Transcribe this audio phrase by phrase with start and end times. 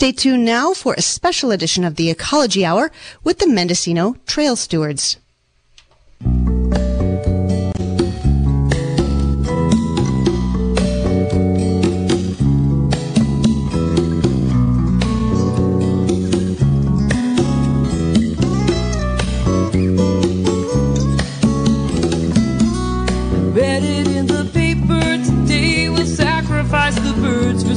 [0.00, 2.90] Stay tuned now for a special edition of the Ecology Hour
[3.22, 5.18] with the Mendocino Trail Stewards.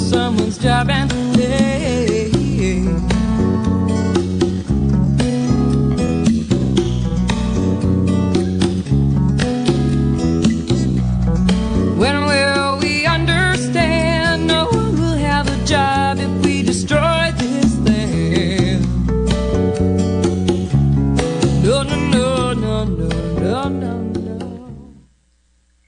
[0.09, 1.32] Someone's job and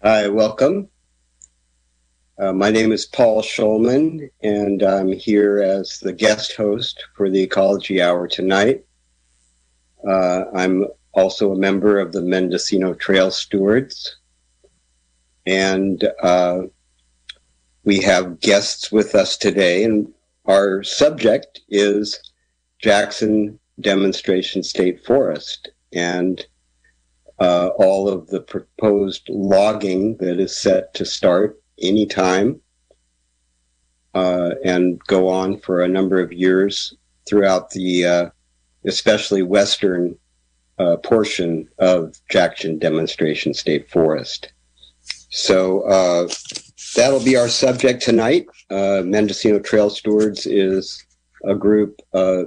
[0.08, 0.88] Hi, welcome.
[2.38, 7.42] Uh, my name is Paul Schulman, and I'm here as the guest host for the
[7.42, 8.86] Ecology Hour tonight.
[10.08, 14.18] Uh, I'm also a member of the Mendocino Trail Stewards,
[15.48, 16.62] and uh,
[17.84, 20.14] we have guests with us today, and
[20.46, 22.32] our subject is
[22.78, 25.70] Jackson Demonstration State Forest.
[25.94, 26.46] And
[27.40, 32.62] uh, all of the proposed logging that is set to start anytime
[34.14, 36.96] uh, and go on for a number of years
[37.28, 38.30] throughout the uh,
[38.86, 40.18] especially western
[40.78, 44.52] uh, portion of Jackson Demonstration State Forest.
[45.30, 46.30] So uh,
[46.96, 48.48] that'll be our subject tonight.
[48.70, 51.06] Uh, Mendocino Trail Stewards is
[51.44, 52.44] a group, a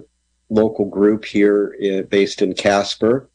[0.48, 3.28] local group here uh, based in Caspar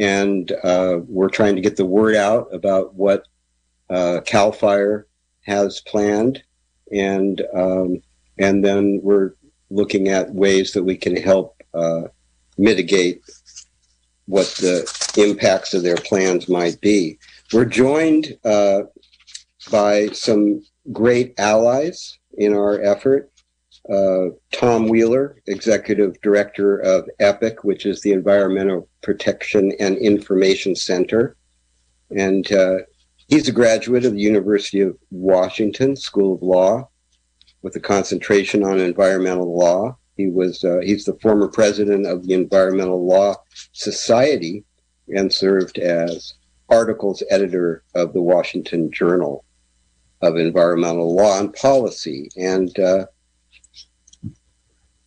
[0.00, 3.28] and uh, we're trying to get the word out about what
[3.90, 5.06] uh, Cal Fire
[5.42, 6.42] has planned,
[6.90, 8.00] and um,
[8.38, 9.34] and then we're
[9.68, 12.04] looking at ways that we can help uh,
[12.56, 13.20] mitigate
[14.24, 17.18] what the impacts of their plans might be.
[17.52, 18.82] We're joined uh,
[19.70, 23.29] by some great allies in our effort
[23.90, 31.36] uh, Tom Wheeler, Executive Director of EPIC, which is the Environmental Protection and Information Center.
[32.16, 32.76] And uh,
[33.28, 36.88] he's a graduate of the University of Washington School of Law
[37.62, 39.96] with a concentration on environmental law.
[40.16, 43.36] He was uh, he's the former president of the Environmental Law
[43.72, 44.64] Society
[45.08, 46.34] and served as
[46.68, 49.44] articles editor of the Washington Journal
[50.22, 52.28] of Environmental Law and Policy.
[52.36, 53.06] And uh,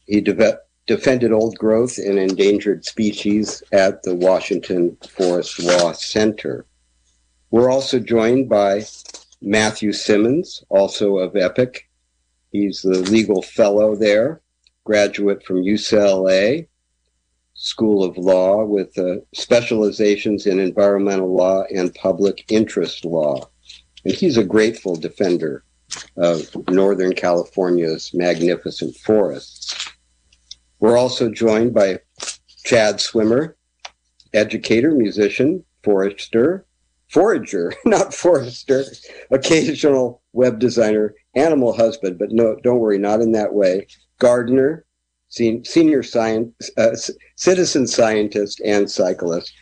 [0.05, 6.65] he de- defended old growth and endangered species at the Washington Forest Law Center.
[7.51, 8.85] We're also joined by
[9.41, 11.89] Matthew Simmons, also of EPIC.
[12.51, 14.41] He's the legal fellow there,
[14.83, 16.67] graduate from UCLA
[17.53, 23.49] School of Law with uh, specializations in environmental law and public interest law.
[24.03, 25.63] And he's a grateful defender
[26.17, 29.91] of Northern California's magnificent forests.
[30.79, 31.99] We're also joined by
[32.65, 33.55] Chad Swimmer,
[34.33, 36.65] educator, musician, forester,
[37.09, 38.83] forager, not forester,
[39.31, 43.87] occasional web designer, animal husband, but no, don't worry, not in that way,
[44.19, 44.85] gardener,
[45.29, 46.95] sen- senior science, uh,
[47.35, 49.53] citizen scientist, and cyclist.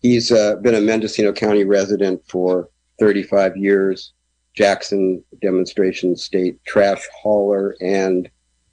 [0.00, 2.68] He's uh, been a Mendocino County resident for
[2.98, 4.12] 35 years,
[4.56, 8.28] Jackson Demonstration State trash hauler, and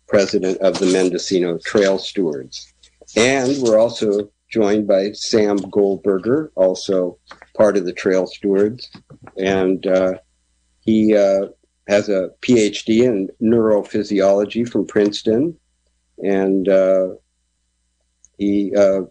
[0.07, 2.73] president of the Mendocino Trail Stewards.
[3.15, 7.17] And we're also joined by Sam Goldberger, also
[7.55, 8.91] part of the Trail Stewards.
[9.37, 10.15] And uh,
[10.81, 11.47] he uh,
[11.87, 15.57] has a PhD in neurophysiology from Princeton.
[16.19, 17.07] And uh,
[18.37, 19.01] he, uh,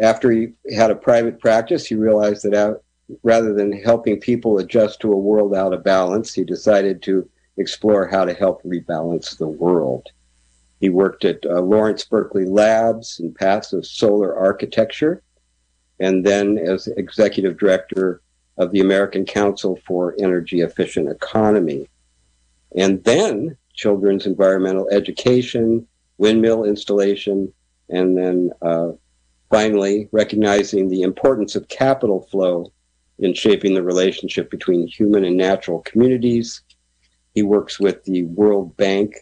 [0.00, 2.82] after he had a private practice, he realized that out,
[3.22, 8.06] rather than helping people adjust to a world out of balance, he decided to explore
[8.06, 10.08] how to help rebalance the world.
[10.80, 15.22] He worked at uh, Lawrence Berkeley Labs in paths of solar architecture,
[16.00, 18.20] and then as executive director
[18.58, 21.88] of the American Council for Energy Efficient Economy.
[22.76, 25.86] And then children's environmental education,
[26.18, 27.52] windmill installation,
[27.88, 28.92] and then uh,
[29.50, 32.72] finally recognizing the importance of capital flow
[33.18, 36.62] in shaping the relationship between human and natural communities
[37.34, 39.14] he works with the World Bank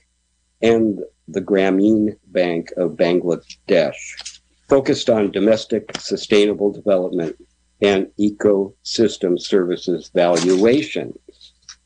[0.63, 7.37] and the Grameen Bank of Bangladesh, focused on domestic sustainable development
[7.81, 11.13] and ecosystem services valuation.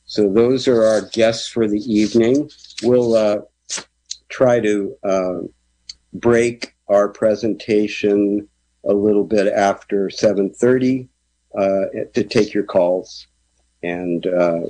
[0.07, 2.51] So those are our guests for the evening.
[2.83, 3.39] We'll uh,
[4.29, 5.39] try to uh,
[6.15, 8.49] break our presentation
[8.85, 11.09] a little bit after 7.30
[11.57, 13.27] uh, to take your calls.
[13.83, 14.63] And uh,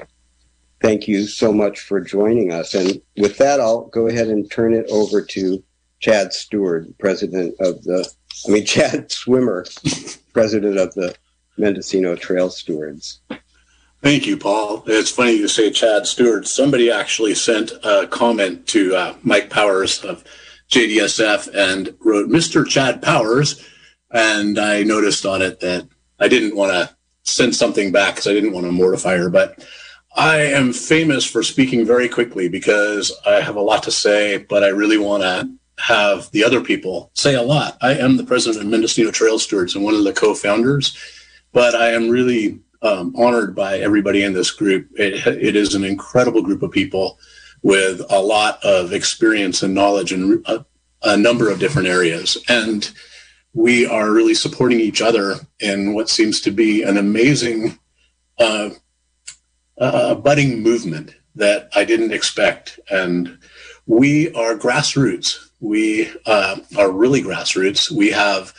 [0.82, 2.74] thank you so much for joining us.
[2.74, 5.62] And with that, I'll go ahead and turn it over to
[6.00, 8.08] Chad Stewart, president of the,
[8.46, 9.64] I mean, Chad Swimmer,
[10.32, 11.14] president of the
[11.56, 13.20] Mendocino Trail Stewards.
[14.02, 14.84] Thank you, Paul.
[14.86, 16.46] It's funny you say Chad Stewart.
[16.46, 20.24] Somebody actually sent a comment to uh, Mike Powers of
[20.70, 22.66] JDSF and wrote Mr.
[22.66, 23.66] Chad Powers.
[24.10, 25.88] And I noticed on it that
[26.20, 29.30] I didn't want to send something back because I didn't want to mortify her.
[29.30, 29.64] But
[30.16, 34.62] I am famous for speaking very quickly because I have a lot to say, but
[34.62, 37.76] I really want to have the other people say a lot.
[37.80, 40.96] I am the president of Mendocino Trail Stewards and one of the co founders,
[41.52, 44.88] but I am really um, honored by everybody in this group.
[44.94, 47.18] It, it is an incredible group of people
[47.62, 50.64] with a lot of experience and knowledge in a,
[51.02, 52.36] a number of different areas.
[52.48, 52.88] And
[53.54, 57.78] we are really supporting each other in what seems to be an amazing
[58.38, 58.70] uh,
[59.78, 62.80] uh, budding movement that I didn't expect.
[62.90, 63.38] And
[63.86, 65.50] we are grassroots.
[65.60, 67.90] We uh, are really grassroots.
[67.90, 68.52] We have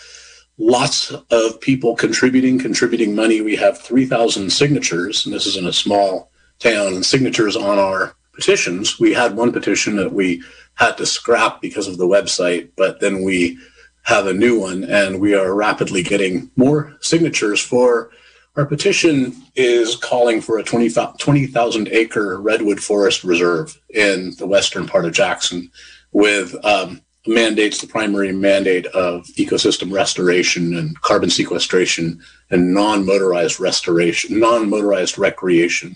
[0.57, 3.42] lots of people contributing, contributing money.
[3.42, 8.15] We have 3,000 signatures, and this is in a small town, and signatures on our
[8.33, 8.97] petitions.
[8.97, 10.42] We had one petition that we
[10.75, 13.57] had to scrap because of the website, but then we
[14.06, 18.12] have a new one, and we are rapidly getting more signatures for
[18.56, 24.88] our petition is calling for a 20,000 20, acre redwood forest reserve in the western
[24.88, 25.69] part of Jackson
[26.13, 34.40] with um, mandates the primary mandate of ecosystem restoration and carbon sequestration and non-motorized restoration,
[34.40, 35.96] non-motorized recreation.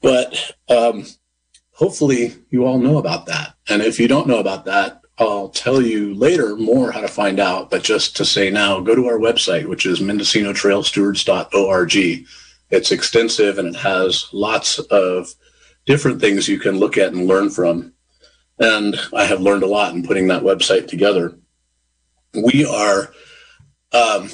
[0.00, 1.06] But um,
[1.70, 3.54] hopefully you all know about that.
[3.68, 7.38] And if you don't know about that, I'll tell you later more how to find
[7.38, 7.70] out.
[7.70, 12.26] But just to say now, go to our website, which is mendocinotrailstewards.org.
[12.70, 15.34] It's extensive and it has lots of
[15.86, 17.94] different things you can look at and learn from
[18.58, 21.36] and I have learned a lot in putting that website together.
[22.34, 23.12] We are,
[23.92, 24.30] um,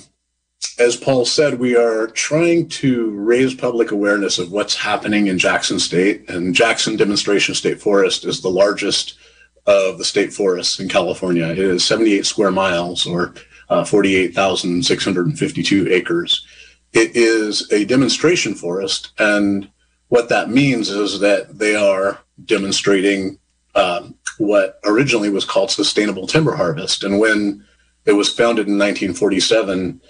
[0.78, 5.78] as Paul said, we are trying to raise public awareness of what's happening in Jackson
[5.78, 6.28] State.
[6.28, 9.18] And Jackson Demonstration State Forest is the largest
[9.66, 11.46] of the state forests in California.
[11.46, 13.34] It is 78 square miles or
[13.68, 16.46] uh, 48,652 acres.
[16.92, 19.12] It is a demonstration forest.
[19.18, 19.70] And
[20.08, 23.38] what that means is that they are demonstrating
[23.74, 27.04] um, what originally was called sustainable timber harvest.
[27.04, 27.64] And when
[28.06, 30.00] it was founded in 1947,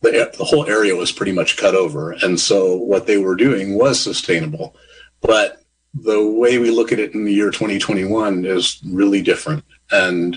[0.00, 2.12] the, the whole area was pretty much cut over.
[2.12, 4.74] And so what they were doing was sustainable.
[5.20, 5.62] But
[5.94, 9.64] the way we look at it in the year 2021 is really different.
[9.90, 10.36] And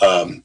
[0.00, 0.44] um,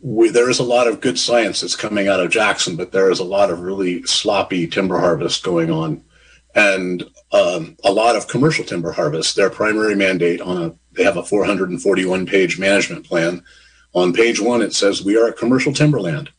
[0.00, 3.10] we, there is a lot of good science that's coming out of Jackson, but there
[3.10, 6.02] is a lot of really sloppy timber harvest going on.
[6.54, 9.36] And um, a lot of commercial timber harvest.
[9.36, 13.42] Their primary mandate on a they have a 441 page management plan.
[13.94, 16.30] On page one, it says we are a commercial timberland,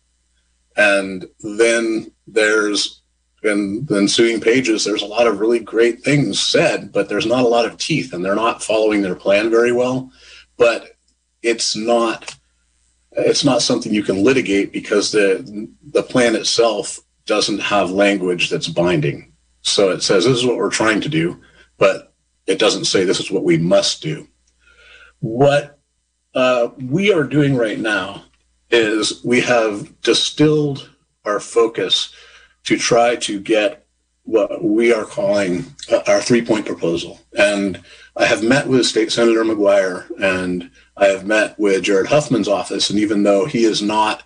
[0.75, 3.01] and then there's
[3.43, 7.43] in the ensuing pages, there's a lot of really great things said, but there's not
[7.43, 10.11] a lot of teeth, and they're not following their plan very well.
[10.57, 10.95] But
[11.41, 12.35] it's not
[13.15, 18.67] it's not something you can litigate because the the plan itself doesn't have language that's
[18.67, 19.31] binding.
[19.61, 21.41] So it says this is what we're trying to do,
[21.77, 22.13] but
[22.47, 24.27] it doesn't say this is what we must do.
[25.19, 25.79] What
[26.35, 28.25] uh, we are doing right now
[28.69, 30.89] is we have distilled
[31.23, 32.13] our focus
[32.65, 33.85] to try to get
[34.23, 37.19] what we are calling uh, our three point proposal.
[37.37, 37.81] And
[38.15, 42.89] I have met with State Senator McGuire and I have met with Jared Huffman's office.
[42.89, 44.23] And even though he is not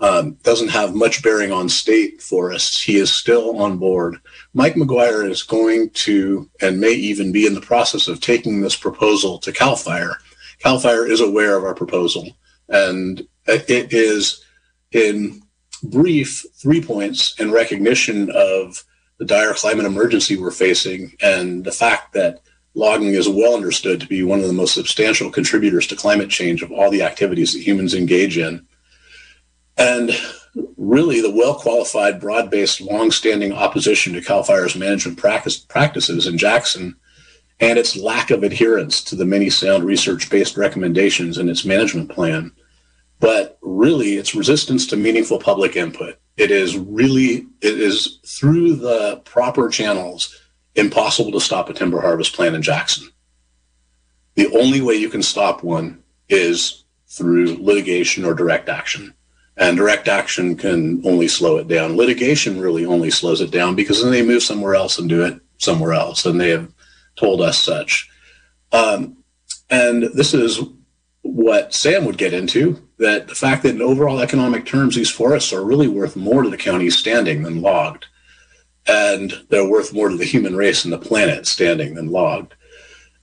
[0.00, 2.82] um, doesn't have much bearing on state forests.
[2.82, 4.16] He is still on board.
[4.54, 8.76] Mike McGuire is going to, and may even be in the process of taking this
[8.76, 10.16] proposal to CAL FIRE.
[10.60, 12.28] CAL FIRE is aware of our proposal,
[12.68, 14.44] and it is
[14.92, 15.42] in
[15.82, 18.84] brief three points in recognition of
[19.18, 22.40] the dire climate emergency we're facing and the fact that
[22.74, 26.62] logging is well understood to be one of the most substantial contributors to climate change
[26.62, 28.66] of all the activities that humans engage in
[29.76, 30.10] and
[30.76, 36.26] really the well qualified, broad based, long standing opposition to CAL FIRE's management practice, practices
[36.26, 36.96] in Jackson
[37.60, 42.10] and its lack of adherence to the many sound research based recommendations in its management
[42.10, 42.52] plan.
[43.20, 46.18] But really, its resistance to meaningful public input.
[46.36, 50.36] It is really, it is through the proper channels
[50.74, 53.08] impossible to stop a timber harvest plan in Jackson.
[54.36, 59.12] the only way you can stop one is through litigation or direct action.
[59.56, 61.96] And direct action can only slow it down.
[61.96, 65.38] Litigation really only slows it down because then they move somewhere else and do it
[65.58, 66.24] somewhere else.
[66.24, 66.72] And they have
[67.16, 68.08] told us such.
[68.72, 69.18] Um,
[69.68, 70.60] and this is
[71.22, 75.52] what Sam would get into that the fact that in overall economic terms, these forests
[75.52, 78.06] are really worth more to the county standing than logged.
[78.86, 82.54] And they're worth more to the human race and the planet standing than logged.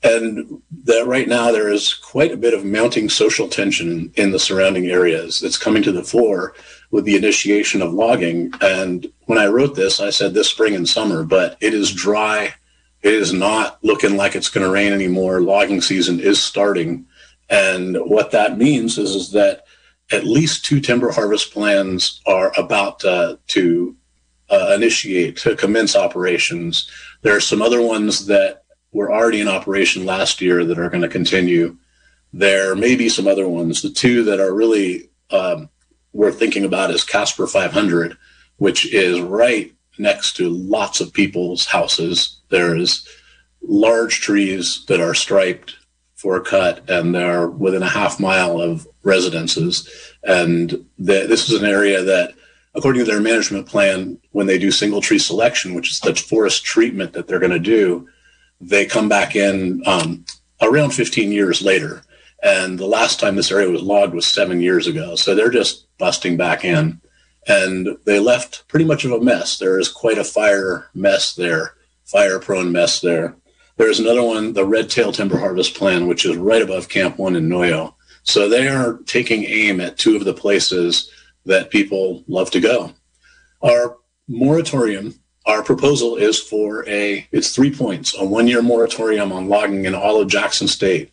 [0.04, 4.40] And that right now there is quite a bit of mounting social tension in the
[4.40, 6.54] surrounding areas that's coming to the fore
[6.92, 8.54] with the initiation of logging.
[8.62, 12.54] And when I wrote this, I said this spring and summer, but it is dry.
[13.02, 15.42] It is not looking like it's going to rain anymore.
[15.42, 17.06] Logging season is starting.
[17.50, 19.64] And what that means is, is that
[20.12, 23.96] at least two timber harvest plans are about uh, to
[24.50, 26.90] uh, initiate, to commence operations.
[27.22, 31.02] There are some other ones that were already in operation last year that are going
[31.02, 31.78] to continue.
[32.34, 33.82] There may be some other ones.
[33.82, 35.70] The two that are really um,
[36.14, 38.18] worth thinking about is Caspar 500,
[38.58, 42.42] which is right next to lots of people's houses.
[42.50, 43.08] There's
[43.62, 45.76] large trees that are striped
[46.18, 49.88] for a cut, and they're within a half mile of residences.
[50.24, 52.34] And the, this is an area that,
[52.74, 56.66] according to their management plan, when they do single tree selection, which is the forest
[56.66, 58.10] treatment that they're going to do,
[58.60, 60.26] they come back in um,
[60.60, 62.02] around 15 years later.
[62.42, 65.16] And the last time this area was logged was seven years ago.
[65.16, 67.00] So they're just busting back in.
[67.48, 69.58] And they left pretty much of a mess.
[69.60, 73.36] There is quite a fire mess there, fire prone mess there.
[73.78, 77.36] There's another one, the Red Tail Timber Harvest Plan, which is right above Camp One
[77.36, 77.94] in Noyo.
[78.24, 81.12] So they are taking aim at two of the places
[81.46, 82.94] that people love to go.
[83.62, 85.14] Our moratorium
[85.46, 89.96] our proposal is for a it's three points a one year moratorium on logging in
[89.96, 91.10] all of jackson state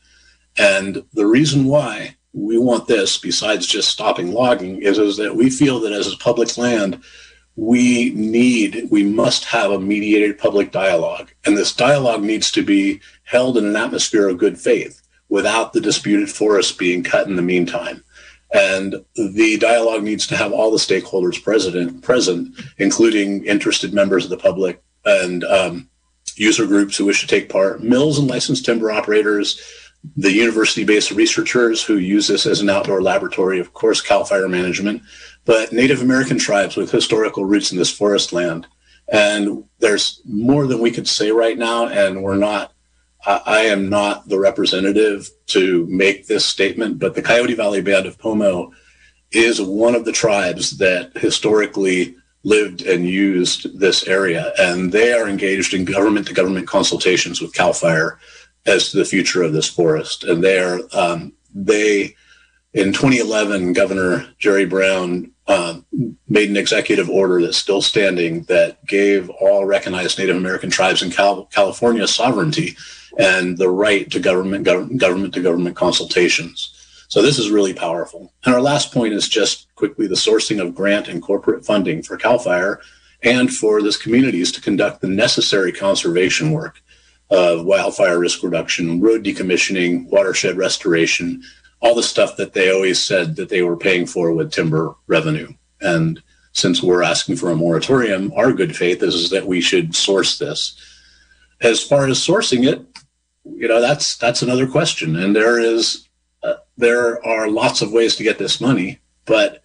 [0.59, 5.49] and the reason why we want this besides just stopping logging is, is that we
[5.49, 7.01] feel that as a public land
[7.57, 11.31] we need we must have a mediated public dialogue.
[11.45, 15.81] And this dialogue needs to be held in an atmosphere of good faith without the
[15.81, 18.03] disputed forest being cut in the meantime.
[18.53, 24.31] And the dialogue needs to have all the stakeholders present, present including interested members of
[24.31, 25.89] the public and um,
[26.37, 29.61] user groups who wish to take part, mills and licensed timber operators,
[30.17, 35.03] the university-based researchers who use this as an outdoor laboratory, of course, CAL FIRE management,
[35.45, 38.67] but Native American tribes with historical roots in this forest land.
[39.13, 42.75] And there's more than we could say right now, and we're not
[43.27, 48.19] I am not the representative to make this statement, but the Coyote Valley Band of
[48.19, 48.73] Pomo
[49.33, 54.53] is one of the tribes that historically lived and used this area.
[54.59, 58.19] And they are engaged in government to government consultations with CAL FIRE
[58.67, 60.25] as to the future of this forest.
[60.25, 62.17] And they are, um, they,
[62.75, 65.81] in 2011, Governor Jerry Brown uh,
[66.29, 71.11] made an executive order that's still standing that gave all recognized Native American tribes in
[71.11, 72.77] Cal- California sovereignty
[73.17, 76.73] and the right to government government to government consultations.
[77.07, 78.33] So this is really powerful.
[78.45, 82.17] And our last point is just quickly the sourcing of grant and corporate funding for
[82.17, 82.81] CAL FIRE
[83.23, 86.83] and for this communities to conduct the necessary conservation work
[87.31, 91.43] of wildfire risk reduction, road decommissioning, watershed restoration,
[91.81, 95.53] all the stuff that they always said that they were paying for with timber revenue.
[95.81, 99.95] And since we're asking for a moratorium, our good faith is, is that we should
[99.95, 100.77] source this.
[101.61, 102.87] As far as sourcing it,
[103.45, 106.09] you know that's that's another question and there is
[106.43, 109.63] uh, there are lots of ways to get this money but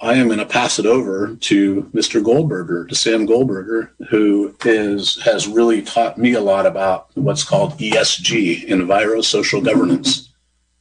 [0.00, 5.22] i am going to pass it over to mr goldberger to sam goldberger who is
[5.22, 10.25] has really taught me a lot about what's called esg enviro social governance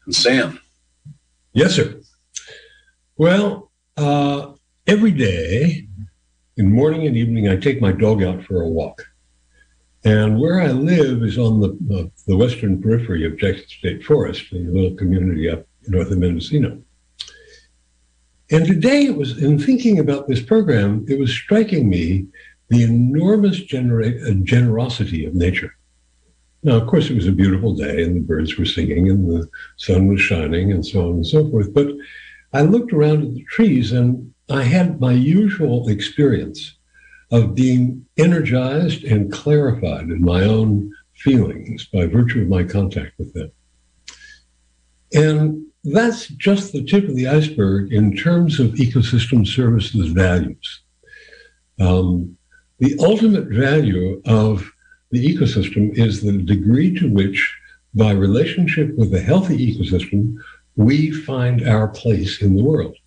[0.05, 0.59] and sam
[1.53, 1.99] yes sir
[3.17, 4.51] well uh,
[4.87, 5.87] every day
[6.57, 9.05] in morning and evening i take my dog out for a walk
[10.05, 14.53] and where I live is on the, the, the western periphery of Jackson State Forest,
[14.53, 16.79] a little community up north of Mendocino.
[18.51, 22.27] And today it was, in thinking about this program, it was striking me
[22.69, 25.74] the enormous genera- uh, generosity of nature.
[26.65, 29.47] Now, of course, it was a beautiful day and the birds were singing and the
[29.77, 31.71] sun was shining and so on and so forth.
[31.71, 31.89] But
[32.53, 36.75] I looked around at the trees and I had my usual experience
[37.31, 43.31] of being energized and clarified in my own feelings by virtue of my contact with
[43.35, 43.51] them.
[45.13, 50.81] And that's just the tip of the iceberg in terms of ecosystem services values.
[51.79, 52.35] Um,
[52.79, 54.71] the ultimate value of
[55.15, 57.55] the ecosystem is the degree to which
[57.93, 60.35] by relationship with a healthy ecosystem,
[60.75, 62.97] we find our place in the world.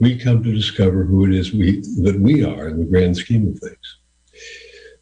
[0.00, 3.46] We come to discover who it is we, that we are in the grand scheme
[3.46, 3.98] of things.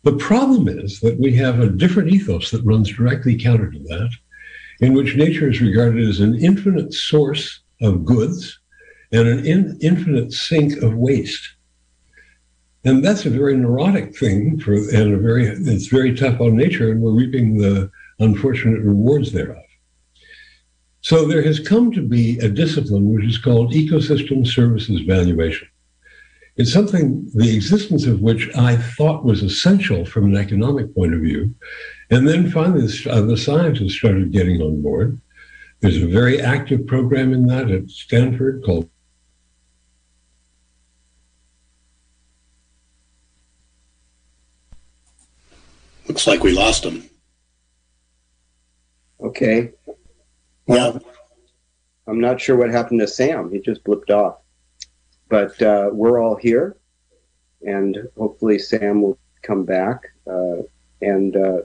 [0.03, 4.11] The problem is that we have a different ethos that runs directly counter to that,
[4.81, 8.59] in which nature is regarded as an infinite source of goods
[9.13, 11.55] and an in, infinite sink of waste.
[12.85, 16.91] And that's a very neurotic thing for, and a very, it's very tough on nature,
[16.91, 19.63] and we're reaping the unfortunate rewards thereof.
[21.01, 25.69] So there has come to be a discipline which is called ecosystem services valuation.
[26.57, 31.21] It's something, the existence of which I thought was essential from an economic point of
[31.21, 31.55] view.
[32.11, 35.19] And then finally, the, uh, the scientists started getting on board.
[35.81, 38.89] There's a very active program in that at Stanford called
[46.13, 47.09] Looks like we lost him.
[49.19, 49.71] Okay.
[50.67, 50.99] Yeah.
[52.07, 53.51] I'm not sure what happened to Sam.
[53.51, 54.41] He just blipped off.
[55.31, 56.77] But uh, we're all here,
[57.67, 60.03] and hopefully Sam will come back.
[60.27, 60.65] Uh,
[61.01, 61.63] and uh,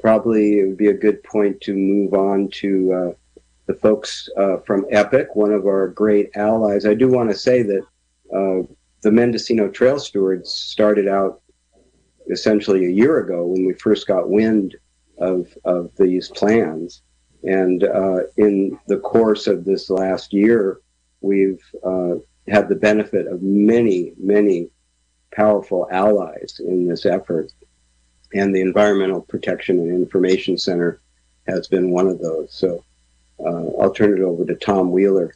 [0.00, 4.56] probably it would be a good point to move on to uh, the folks uh,
[4.66, 6.86] from EPIC, one of our great allies.
[6.86, 7.86] I do want to say that
[8.34, 8.66] uh,
[9.02, 11.40] the Mendocino Trail Stewards started out
[12.30, 14.76] essentially a year ago when we first got wind
[15.18, 17.02] of, of these plans.
[17.42, 20.80] And uh, in the course of this last year,
[21.20, 22.16] we've uh,
[22.48, 24.68] had the benefit of many, many
[25.32, 27.52] powerful allies in this effort.
[28.34, 31.00] And the Environmental Protection and Information Center
[31.46, 32.52] has been one of those.
[32.52, 32.84] So
[33.40, 35.34] uh, I'll turn it over to Tom Wheeler.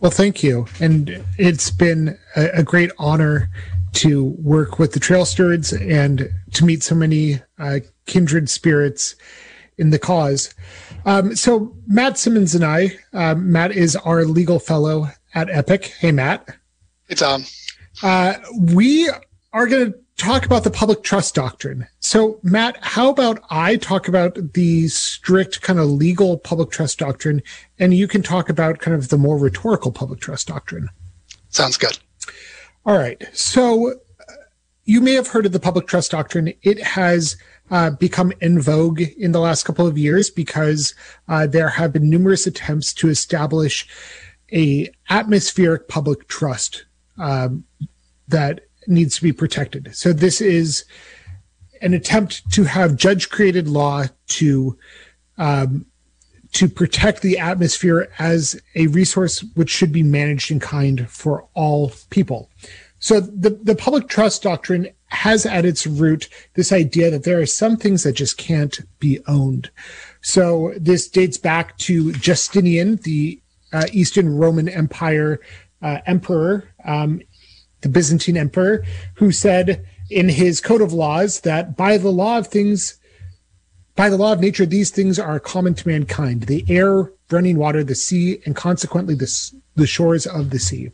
[0.00, 0.66] Well, thank you.
[0.80, 3.50] And it's been a, a great honor
[3.92, 9.14] to work with the Trail Stewards and to meet so many uh, kindred spirits
[9.78, 10.54] in the cause.
[11.04, 15.94] Um, so Matt Simmons and I, uh, Matt is our legal fellow at Epic.
[15.98, 16.48] Hey, Matt.
[17.08, 17.44] Hey, Tom.
[18.02, 19.10] Uh, we
[19.52, 21.86] are going to talk about the public trust doctrine.
[22.00, 27.42] So, Matt, how about I talk about the strict kind of legal public trust doctrine,
[27.78, 30.88] and you can talk about kind of the more rhetorical public trust doctrine?
[31.48, 31.98] Sounds good.
[32.84, 33.28] All right.
[33.32, 33.94] So
[34.84, 36.52] you may have heard of the public trust doctrine.
[36.62, 37.36] It has
[37.70, 40.94] uh, become in vogue in the last couple of years because
[41.28, 43.88] uh, there have been numerous attempts to establish
[44.52, 46.84] a atmospheric public trust
[47.18, 47.64] um,
[48.28, 49.94] that needs to be protected.
[49.94, 50.84] So this is
[51.80, 54.76] an attempt to have judge created law to
[55.38, 55.86] um,
[56.52, 61.92] to protect the atmosphere as a resource which should be managed in kind for all
[62.10, 62.50] people.
[62.98, 67.46] So the, the public trust doctrine has at its root this idea that there are
[67.46, 69.70] some things that just can't be owned.
[70.20, 73.40] So this dates back to Justinian, the
[73.72, 75.40] uh, Eastern Roman Empire
[75.82, 77.20] uh, emperor, um,
[77.80, 78.84] the Byzantine emperor,
[79.14, 82.98] who said in his code of laws that by the law of things,
[83.94, 87.84] by the law of nature, these things are common to mankind: the air, running water,
[87.84, 90.90] the sea, and consequently the the shores of the sea.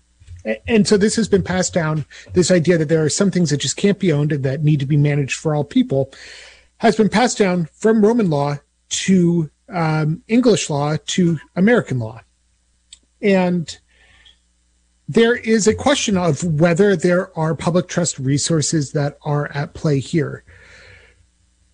[0.66, 2.06] And so this has been passed down.
[2.32, 4.80] This idea that there are some things that just can't be owned and that need
[4.80, 6.10] to be managed for all people
[6.78, 8.56] has been passed down from Roman law
[8.88, 12.20] to um, English law to American law.
[13.20, 13.76] And
[15.08, 19.98] there is a question of whether there are public trust resources that are at play
[19.98, 20.44] here.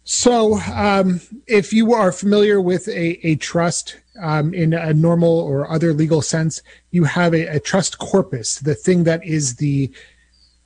[0.05, 5.71] So, um, if you are familiar with a, a trust um, in a normal or
[5.71, 9.91] other legal sense, you have a, a trust corpus, the thing that is the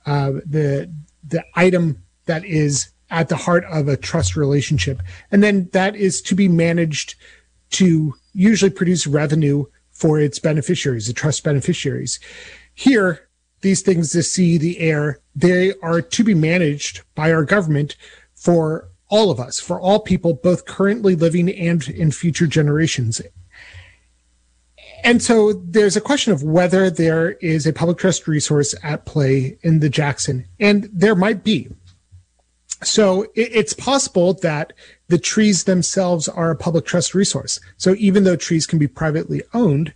[0.05, 0.93] uh, the
[1.25, 6.21] the item that is at the heart of a trust relationship, and then that is
[6.23, 7.15] to be managed
[7.71, 12.19] to usually produce revenue for its beneficiaries, the trust beneficiaries.
[12.73, 13.29] Here,
[13.61, 17.95] these things, the sea, the air, they are to be managed by our government
[18.35, 23.21] for all of us, for all people, both currently living and in future generations.
[25.03, 29.57] And so there's a question of whether there is a public trust resource at play
[29.61, 31.69] in the Jackson, and there might be.
[32.83, 34.71] So it's possible that
[35.07, 37.59] the trees themselves are a public trust resource.
[37.77, 39.93] So even though trees can be privately owned,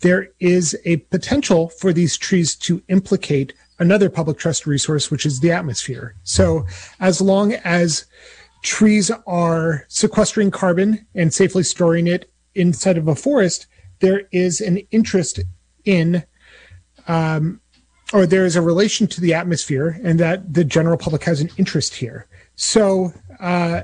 [0.00, 5.40] there is a potential for these trees to implicate another public trust resource, which is
[5.40, 6.14] the atmosphere.
[6.22, 6.66] So
[7.00, 8.06] as long as
[8.62, 13.66] trees are sequestering carbon and safely storing it inside of a forest,
[14.00, 15.40] there is an interest
[15.84, 16.24] in,
[17.08, 17.60] um,
[18.12, 21.50] or there is a relation to the atmosphere, and that the general public has an
[21.56, 22.26] interest here.
[22.54, 23.82] So, uh,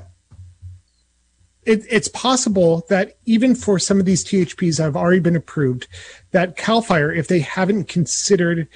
[1.65, 5.87] it, it's possible that even for some of these THPs that have already been approved,
[6.31, 8.67] that CAL FIRE, if they haven't considered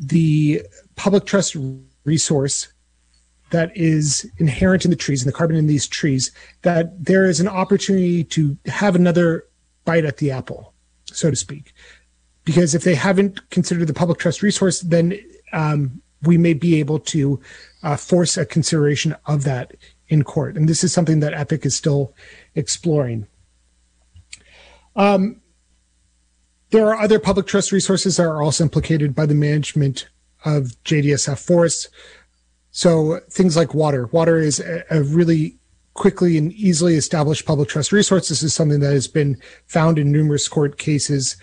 [0.00, 0.62] the
[0.96, 1.56] public trust
[2.04, 2.72] resource
[3.50, 6.32] that is inherent in the trees and the carbon in these trees,
[6.62, 9.44] that there is an opportunity to have another
[9.84, 10.72] bite at the apple,
[11.04, 11.72] so to speak.
[12.44, 15.18] Because if they haven't considered the public trust resource, then
[15.52, 17.40] um, we may be able to
[17.82, 19.74] uh, force a consideration of that
[20.08, 20.56] in court.
[20.56, 22.14] And this is something that EPIC is still
[22.54, 23.26] exploring.
[24.96, 25.40] Um,
[26.70, 30.08] there are other public trust resources that are also implicated by the management
[30.44, 31.88] of JDSF forests.
[32.70, 34.06] So things like water.
[34.06, 35.58] Water is a, really
[35.94, 38.28] quickly and easily established public trust resource.
[38.28, 41.36] This is something that has been found in numerous court cases.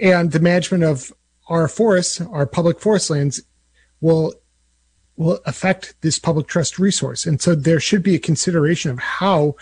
[0.00, 1.12] And the management of
[1.48, 3.42] our forests, our public forest lands,
[4.00, 4.34] will
[5.16, 7.24] will affect this public trust resource.
[7.24, 9.54] And so there should be a consideration of how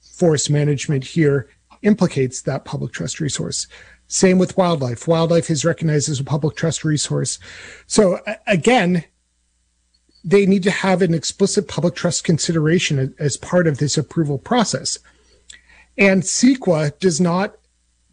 [0.00, 1.48] forest management here
[1.80, 3.66] implicates that public trust resource.
[4.08, 5.06] Same with wildlife.
[5.06, 7.38] Wildlife is recognized as a public trust resource.
[7.86, 9.04] So again,
[10.24, 14.98] they need to have an explicit public trust consideration as part of this approval process.
[15.96, 17.56] And CEQA does not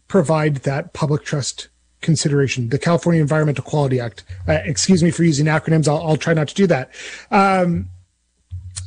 [0.06, 1.68] provide that public trust
[2.02, 4.22] consideration, the California Environmental Quality Act.
[4.46, 5.88] Uh, excuse me for using acronyms.
[5.88, 6.90] I'll, I'll try not to do that.
[7.30, 7.88] Um,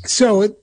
[0.05, 0.55] so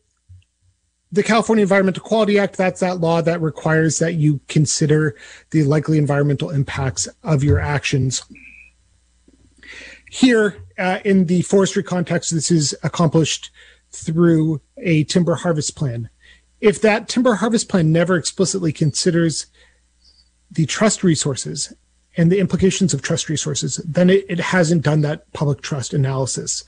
[1.12, 5.16] the California Environmental Quality Act, that's that law that requires that you consider
[5.50, 8.22] the likely environmental impacts of your actions.
[10.10, 13.50] Here, uh, in the forestry context, this is accomplished
[13.90, 16.08] through a timber harvest plan.
[16.60, 19.46] If that timber harvest plan never explicitly considers
[20.50, 21.72] the trust resources
[22.16, 26.64] and the implications of trust resources, then it, it hasn't done that public trust analysis.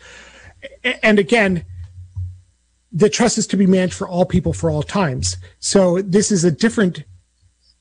[1.03, 1.65] And again,
[2.93, 5.37] the trust is to be managed for all people for all times.
[5.59, 7.05] So this is a different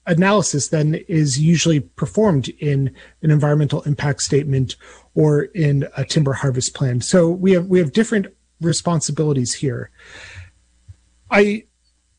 [0.05, 4.75] analysis than is usually performed in an environmental impact statement
[5.15, 7.01] or in a timber harvest plan.
[7.01, 8.27] So we have we have different
[8.61, 9.91] responsibilities here.
[11.29, 11.65] I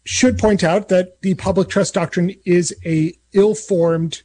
[0.04, 4.22] should point out that the public trust doctrine is a ill-formed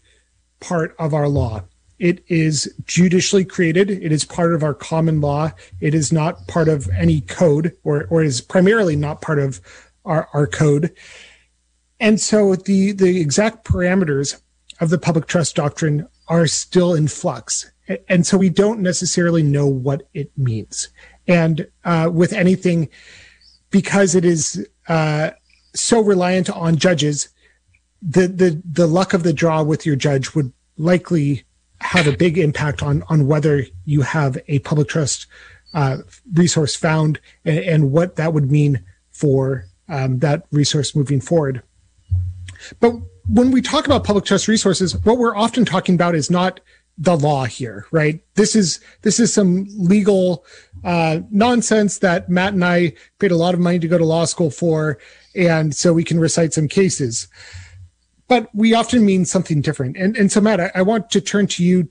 [0.60, 1.63] part of our law.
[1.99, 3.89] It is judicially created.
[3.89, 5.51] It is part of our common law.
[5.79, 9.62] It is not part of any code or, or is primarily not part of
[10.06, 10.95] our, our code.
[11.99, 14.41] And so the, the exact parameters
[14.79, 17.71] of the public trust doctrine are still in flux.
[18.08, 20.89] And so we don't necessarily know what it means.
[21.27, 22.89] And uh, with anything,
[23.69, 25.32] because it is uh,
[25.73, 27.29] so reliant on judges,
[28.01, 31.43] the the the luck of the draw with your judge would likely
[31.84, 35.28] have a big impact on on whether you have a public trust
[35.74, 35.98] uh,
[36.34, 41.63] resource found and, and, what that would mean for um, that resource moving forward.
[42.80, 42.93] But
[43.28, 46.60] when we talk about public trust resources, what we're often talking about is not
[46.98, 48.24] the law here, right?
[48.36, 50.46] This is this is some legal
[50.84, 54.26] uh, nonsense that Matt and I paid a lot of money to go to law
[54.26, 55.00] school for,
[55.36, 57.28] and so we can recite some cases
[58.28, 59.98] but we often mean something different.
[59.98, 61.90] And, and so, Matt, I, I want to turn to you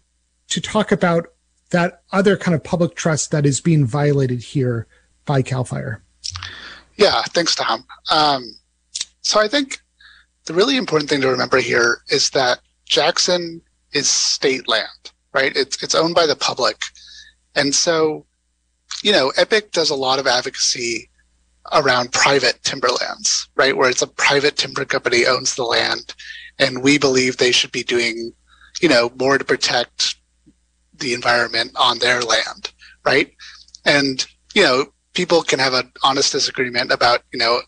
[0.48, 1.28] to talk about
[1.70, 4.86] that other kind of public trust that is being violated here
[5.24, 6.02] by CAL FIRE.
[6.96, 7.84] Yeah, thanks, Tom.
[8.10, 8.44] Um,
[9.22, 9.80] so I think
[10.44, 15.56] the really important thing to remember here is that Jackson is state land, right?
[15.56, 16.82] It's it's owned by the public,
[17.54, 18.26] and so
[19.02, 21.08] you know, Epic does a lot of advocacy
[21.72, 23.76] around private timberlands, right?
[23.76, 26.14] Where it's a private timber company owns the land.
[26.58, 28.32] And we believe they should be doing,
[28.80, 30.16] you know, more to protect
[30.98, 32.72] the environment on their land,
[33.04, 33.32] right?
[33.84, 37.60] And, you know, people can have an honest disagreement about, you know,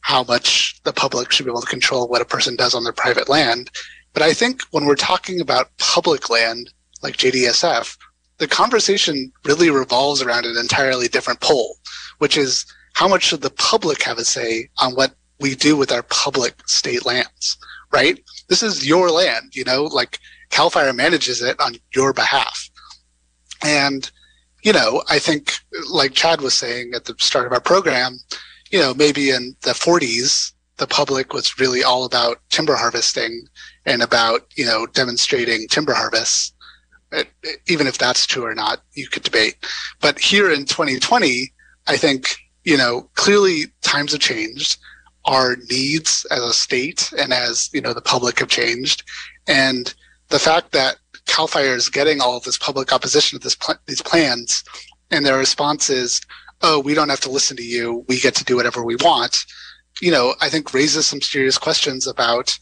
[0.00, 2.92] how much the public should be able to control what a person does on their
[2.92, 3.70] private land.
[4.12, 6.70] But I think when we're talking about public land,
[7.02, 7.96] like JDSF,
[8.38, 11.76] the conversation really revolves around an entirely different pole,
[12.18, 12.64] which is
[12.98, 16.68] how much should the public have a say on what we do with our public
[16.68, 17.56] state lands,
[17.92, 18.18] right?
[18.48, 20.18] This is your land, you know, like
[20.50, 22.68] CAL FIRE manages it on your behalf.
[23.62, 24.10] And,
[24.64, 25.52] you know, I think,
[25.88, 28.18] like Chad was saying at the start of our program,
[28.72, 33.46] you know, maybe in the 40s, the public was really all about timber harvesting
[33.86, 36.52] and about, you know, demonstrating timber harvests.
[37.12, 39.54] It, it, even if that's true or not, you could debate.
[40.00, 41.52] But here in 2020,
[41.86, 44.78] I think you know, clearly times have changed.
[45.24, 49.02] Our needs as a state and as, you know, the public have changed.
[49.46, 49.94] And
[50.28, 54.02] the fact that CAL FIRE is getting all of this public opposition to pl- these
[54.02, 54.64] plans
[55.10, 56.20] and their response is,
[56.62, 58.04] oh, we don't have to listen to you.
[58.08, 59.44] We get to do whatever we want
[60.00, 62.56] you know, I think raises some serious questions about,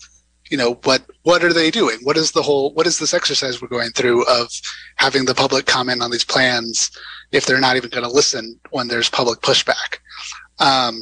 [0.51, 1.99] you know, what what are they doing?
[2.03, 4.51] What is the whole what is this exercise we're going through of
[4.97, 6.91] having the public comment on these plans
[7.33, 9.99] if they're not even going to listen when there's public pushback?
[10.59, 11.01] Um,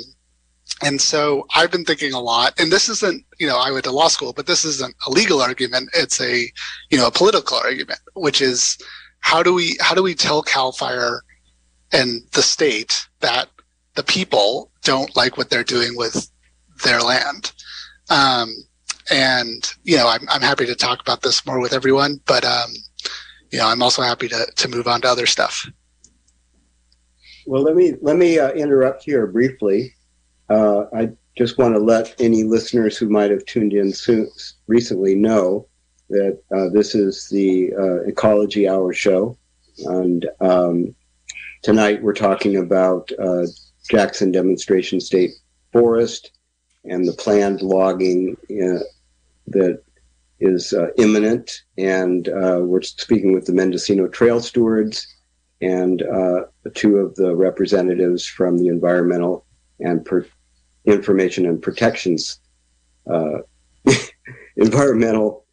[0.83, 3.92] and so I've been thinking a lot, and this isn't, you know, I went to
[3.92, 5.90] law school, but this isn't a legal argument.
[5.94, 6.50] It's a,
[6.90, 8.76] you know, a political argument, which is
[9.20, 11.22] how do we how do we tell Cal Fire
[11.92, 13.48] and the state that
[13.94, 16.30] the people don't like what they're doing with
[16.83, 17.52] their land.
[18.11, 18.52] Um,
[19.11, 22.71] and you know, I'm I'm happy to talk about this more with everyone, but um,
[23.51, 25.67] you know, I'm also happy to to move on to other stuff.
[27.47, 29.95] Well, let me let me uh, interrupt here briefly.
[30.49, 34.31] Uh, I just want to let any listeners who might have tuned in soon,
[34.67, 35.67] recently know
[36.11, 39.37] that uh, this is the uh, Ecology Hour show,
[39.87, 40.95] and um,
[41.62, 43.47] tonight we're talking about uh,
[43.88, 45.33] Jackson Demonstration State
[45.73, 46.31] Forest
[46.85, 48.81] and the planned logging uh,
[49.46, 49.83] that
[50.40, 51.62] is uh, imminent.
[51.78, 55.07] And uh, we're speaking with the Mendocino Trail Stewards
[55.61, 56.40] and uh,
[56.74, 59.46] two of the representatives from the Environmental
[59.80, 60.26] and per-
[60.85, 62.40] Information and Protections
[63.11, 63.38] uh,
[64.57, 65.46] Environmental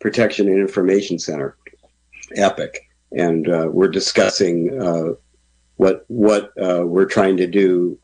[0.00, 1.56] Protection and Information Center,
[2.36, 2.76] EPIC.
[3.12, 4.78] And uh, we're discussing
[5.76, 7.98] what what we're trying to do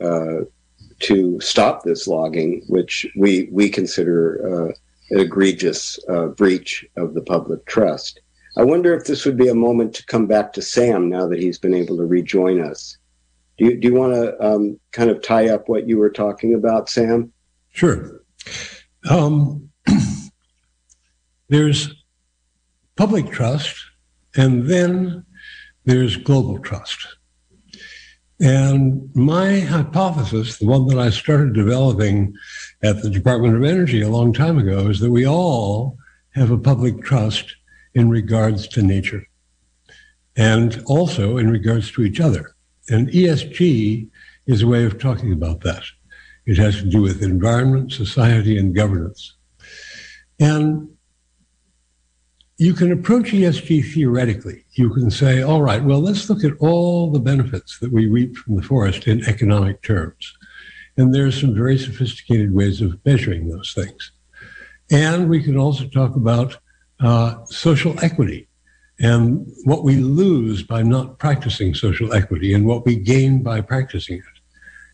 [1.01, 4.75] to stop this logging, which we we consider
[5.13, 8.21] an egregious uh, breach of the public trust.
[8.57, 11.39] I wonder if this would be a moment to come back to Sam now that
[11.39, 12.97] he's been able to rejoin us.
[13.59, 16.55] Do you, do you want to um, kind of tie up what you were talking
[16.55, 17.33] about, Sam?
[17.71, 18.23] Sure.
[19.09, 19.71] Um,
[21.49, 21.95] there's
[22.97, 23.77] public trust,
[24.35, 25.25] and then
[25.85, 27.07] there's global trust.
[28.43, 32.35] And my hypothesis, the one that I started developing
[32.83, 35.97] at the Department of Energy a long time ago, is that we all
[36.31, 37.55] have a public trust
[37.95, 39.25] in regards to nature
[40.35, 42.57] and also in regards to each other.
[42.89, 44.09] And ESG
[44.47, 45.85] is a way of talking about that.
[46.45, 49.37] It has to do with environment, society, and governance.
[50.41, 50.92] And
[52.59, 54.65] you can approach ESG theoretically.
[54.73, 58.37] You can say, all right, well, let's look at all the benefits that we reap
[58.37, 60.35] from the forest in economic terms.
[60.97, 64.13] And there are some very sophisticated ways of measuring those things.
[64.91, 66.59] And we can also talk about
[67.01, 68.49] uh, social equity
[69.01, 74.19] and what we lose by not practicing social equity and what we gain by practicing
[74.19, 74.25] it.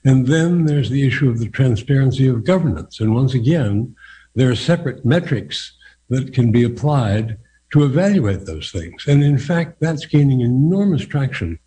[0.09, 3.01] And then there's the issue of the transparency of governance.
[3.01, 3.95] And once again,
[4.35, 5.77] there are separate metrics
[6.09, 7.37] that can be applied
[7.71, 9.07] to evaluate those things.
[9.07, 11.59] And in fact, that's gaining enormous traction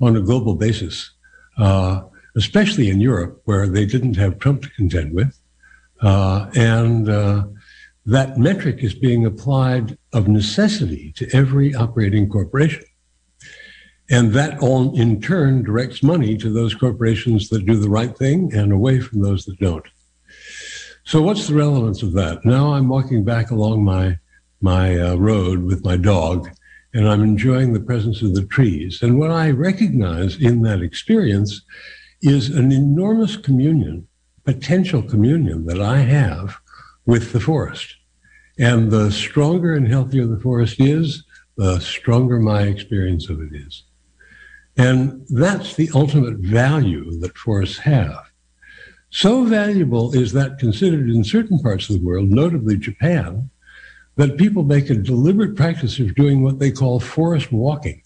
[0.00, 1.10] on a global basis,
[1.58, 2.02] uh,
[2.36, 5.38] especially in Europe, where they didn't have Trump to contend with.
[6.00, 7.44] Uh, and uh,
[8.06, 12.84] that metric is being applied of necessity to every operating corporation.
[14.10, 18.52] And that all in turn directs money to those corporations that do the right thing
[18.52, 19.86] and away from those that don't.
[21.04, 22.44] So, what's the relevance of that?
[22.44, 24.18] Now I'm walking back along my
[24.64, 26.48] my uh, road with my dog,
[26.94, 29.02] and I'm enjoying the presence of the trees.
[29.02, 31.60] And what I recognize in that experience
[32.22, 34.08] is an enormous communion,
[34.44, 36.56] potential communion that I have
[37.04, 37.94] with the forest.
[38.58, 41.24] And the stronger and healthier the forest is,
[41.56, 43.84] the stronger my experience of it is.
[44.76, 48.30] And that's the ultimate value that forests have.
[49.10, 53.50] So valuable is that considered in certain parts of the world, notably Japan,
[54.16, 58.02] that people make a deliberate practice of doing what they call forest walking.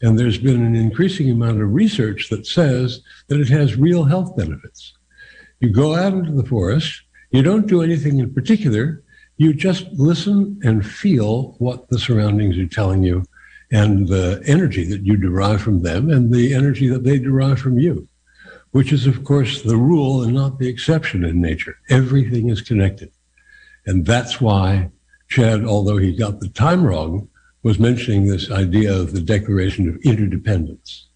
[0.00, 4.36] And there's been an increasing amount of research that says that it has real health
[4.36, 4.94] benefits.
[5.60, 9.02] You go out into the forest, you don't do anything in particular,
[9.36, 13.24] you just listen and feel what the surroundings are telling you
[13.70, 17.78] and the energy that you derive from them and the energy that they derive from
[17.78, 18.06] you,
[18.72, 21.76] which is, of course, the rule and not the exception in nature.
[21.88, 23.10] Everything is connected.
[23.86, 24.90] And that's why
[25.32, 27.26] Chad, although he got the time wrong,
[27.62, 31.08] was mentioning this idea of the declaration of interdependence.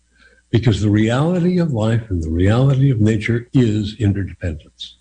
[0.48, 4.96] Because the reality of life and the reality of nature is interdependence.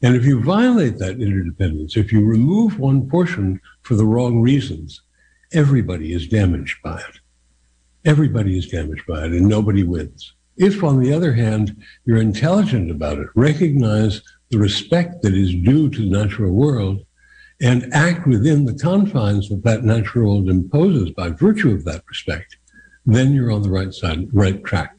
[0.00, 5.02] And if you violate that interdependence, if you remove one portion for the wrong reasons,
[5.52, 7.18] everybody is damaged by it.
[8.06, 10.32] Everybody is damaged by it and nobody wins.
[10.56, 15.90] If, on the other hand, you're intelligent about it, recognize the respect that is due
[15.90, 17.04] to the natural world,
[17.62, 22.56] and act within the confines that that natural world imposes by virtue of that respect,
[23.06, 24.98] then you're on the right side, right track.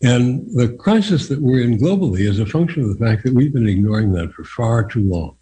[0.00, 3.52] And the crisis that we're in globally is a function of the fact that we've
[3.52, 5.36] been ignoring that for far too long.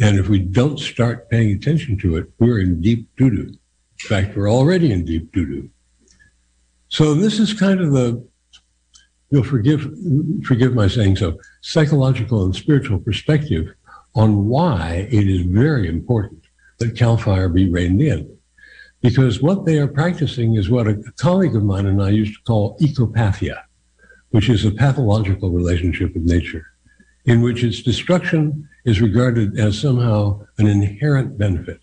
[0.00, 3.48] And if we don't start paying attention to it, we're in deep doo doo.
[3.52, 5.70] In fact, we're already in deep doo doo.
[6.88, 8.26] So this is kind of the,
[9.30, 9.88] you'll forgive,
[10.44, 13.72] forgive my saying so, psychological and spiritual perspective
[14.14, 16.42] on why it is very important
[16.78, 18.36] that CAL FIRE be reined in.
[19.00, 22.42] Because what they are practicing is what a colleague of mine and I used to
[22.44, 23.62] call ecopathia,
[24.30, 26.66] which is a pathological relationship with nature,
[27.24, 31.80] in which its destruction is regarded as somehow an inherent benefit.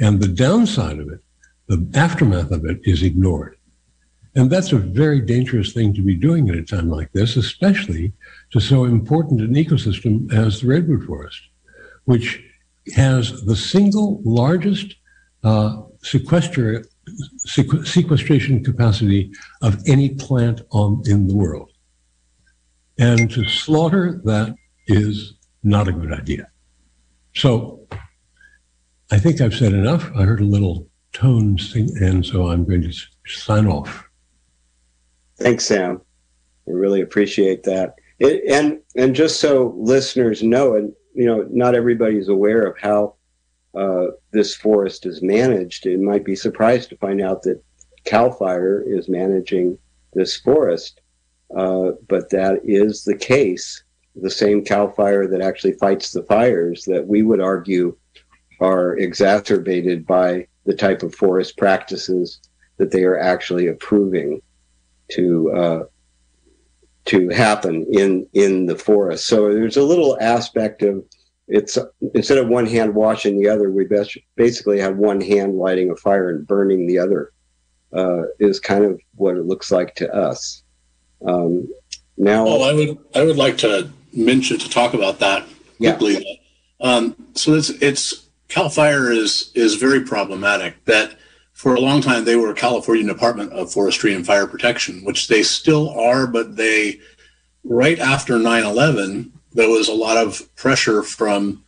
[0.00, 1.20] And the downside of it,
[1.66, 3.56] the aftermath of it, is ignored.
[4.34, 8.12] And that's a very dangerous thing to be doing at a time like this, especially
[8.50, 11.40] to so important an ecosystem as the redwood forest,
[12.08, 12.42] which
[12.94, 14.94] has the single largest
[15.44, 16.82] uh, sequester,
[17.46, 21.70] sequ- sequestration capacity of any plant on in the world.
[22.98, 24.54] And to slaughter that
[24.86, 26.48] is not a good idea.
[27.34, 27.86] So
[29.10, 30.10] I think I've said enough.
[30.16, 32.92] I heard a little tone sing, and so I'm going to
[33.26, 34.08] sign off.
[35.36, 36.00] Thanks, Sam.
[36.66, 37.96] I really appreciate that.
[38.18, 43.16] It, and and just so listeners know, and you know, not everybody's aware of how
[43.76, 45.84] uh, this forest is managed.
[45.84, 47.60] It might be surprised to find out that
[48.04, 49.76] Cal Fire is managing
[50.14, 51.00] this forest,
[51.56, 53.82] uh, but that is the case.
[54.14, 57.96] The same Cal Fire that actually fights the fires that we would argue
[58.60, 62.40] are exacerbated by the type of forest practices
[62.76, 64.40] that they are actually approving
[65.10, 65.82] to uh,
[67.08, 69.26] to happen in in the forest.
[69.26, 71.04] So there's a little aspect of
[71.48, 71.78] it's
[72.14, 75.96] instead of one hand washing the other, we best basically have one hand lighting a
[75.96, 77.32] fire and burning the other.
[77.90, 80.62] Uh, is kind of what it looks like to us.
[81.26, 81.66] Um,
[82.18, 85.46] now, well, I would I would like to mention to talk about that
[85.78, 86.40] quickly.
[86.80, 86.86] Yeah.
[86.86, 90.84] Um, so it's it's Cal Fire is is very problematic.
[90.84, 91.16] That
[91.58, 95.42] for a long time they were California Department of Forestry and Fire Protection, which they
[95.42, 97.00] still are, but they
[97.64, 101.64] right after 9/11 there was a lot of pressure from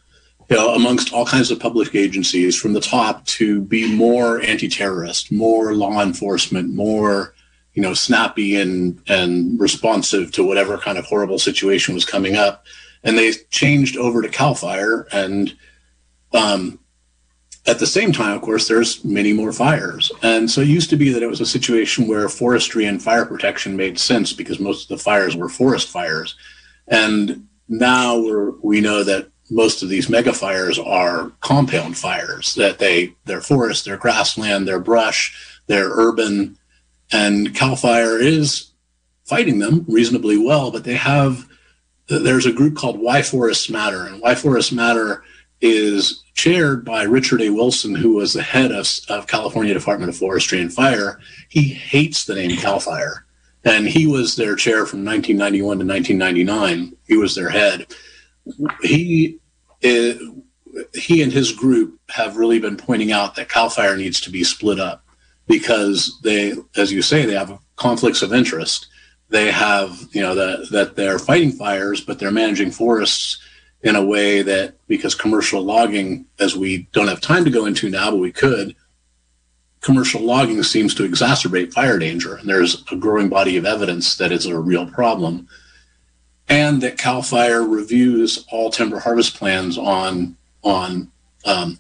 [0.49, 5.33] you know amongst all kinds of public agencies from the top to be more anti-terrorist,
[5.33, 7.35] more law enforcement, more
[7.75, 12.65] you know snappy and and responsive to whatever kind of horrible situation was coming up,
[13.03, 15.57] and they changed over to Cal Fire and
[16.33, 16.79] um,
[17.67, 20.11] at the same time, of course, there's many more fires.
[20.23, 23.27] And so it used to be that it was a situation where forestry and fire
[23.27, 26.37] protection made sense because most of the fires were forest fires.
[26.89, 28.19] And now
[28.63, 33.85] we know that most of these mega fires are compound fires, that they, they're forest,
[33.85, 36.57] they're grassland, they're brush, they're urban.
[37.13, 38.71] And CAL FIRE is
[39.25, 41.47] fighting them reasonably well, but they have,
[42.09, 44.07] there's a group called Why Forests Matter.
[44.07, 45.23] And Why Forests Matter
[45.61, 47.51] is chaired by Richard A.
[47.51, 51.21] Wilson, who was the head of, of California Department of Forestry and Fire.
[51.49, 53.27] He hates the name CAL FIRE.
[53.65, 56.97] And he was their chair from 1991 to 1999.
[57.07, 57.87] He was their head.
[58.83, 59.39] He,
[59.85, 60.15] uh,
[60.95, 64.45] he and his group have really been pointing out that CAL FIRE needs to be
[64.45, 65.05] split up
[65.47, 68.87] because they, as you say, they have conflicts of interest.
[69.29, 73.41] They have, you know, that, that they're fighting fires, but they're managing forests
[73.83, 77.89] in a way that because commercial logging, as we don't have time to go into
[77.89, 78.75] now, but we could,
[79.81, 82.37] commercial logging seems to exacerbate fire danger.
[82.37, 85.49] And there's a growing body of evidence that it's a real problem.
[86.49, 91.11] And that CAL FIRE reviews all timber harvest plans on, on
[91.47, 91.79] um,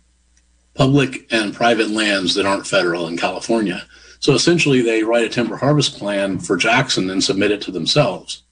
[0.74, 3.82] public and private lands that aren't federal in California.
[4.20, 8.42] So essentially, they write a timber harvest plan for Jackson and submit it to themselves.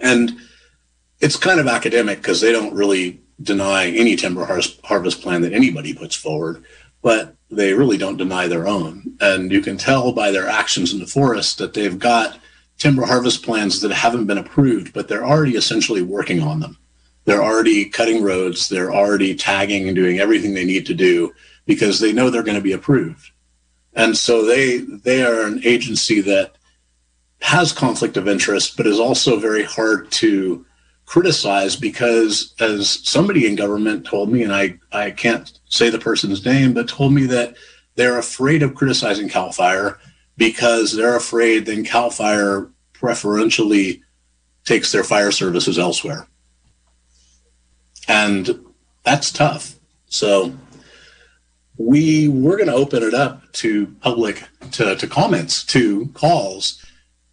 [0.00, 0.38] And
[1.20, 5.94] it's kind of academic because they don't really deny any timber harvest plan that anybody
[5.94, 6.64] puts forward,
[7.02, 9.16] but they really don't deny their own.
[9.20, 12.38] And you can tell by their actions in the forest that they've got
[12.78, 16.78] timber harvest plans that haven't been approved, but they're already essentially working on them.
[17.24, 21.32] They're already cutting roads, they're already tagging and doing everything they need to do
[21.66, 23.30] because they know they're going to be approved.
[23.94, 26.52] And so they they are an agency that
[27.40, 30.64] has conflict of interest, but is also very hard to
[31.06, 36.44] criticized because as somebody in government told me and I, I can't say the person's
[36.44, 37.56] name but told me that
[37.94, 39.98] they're afraid of criticizing cal fire
[40.36, 44.02] because they're afraid then cal fire preferentially
[44.64, 46.26] takes their fire services elsewhere.
[48.08, 48.60] And
[49.04, 49.76] that's tough.
[50.08, 50.52] So
[51.78, 54.42] we we're going to open it up to public
[54.72, 56.84] to, to comments to calls.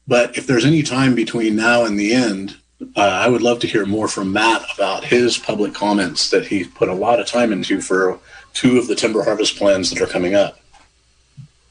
[0.08, 2.58] But if there's any time between now and the end,
[2.96, 6.64] uh, I would love to hear more from Matt about his public comments that he
[6.64, 8.20] put a lot of time into for
[8.54, 10.60] two of the timber harvest plans that are coming up.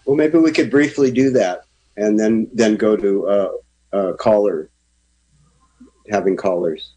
[0.05, 1.65] Well, maybe we could briefly do that,
[1.97, 3.53] and then then go to uh,
[3.93, 4.69] uh, caller,
[6.11, 6.93] having callers.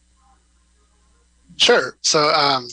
[1.58, 1.98] Sure.
[2.02, 2.68] So, um,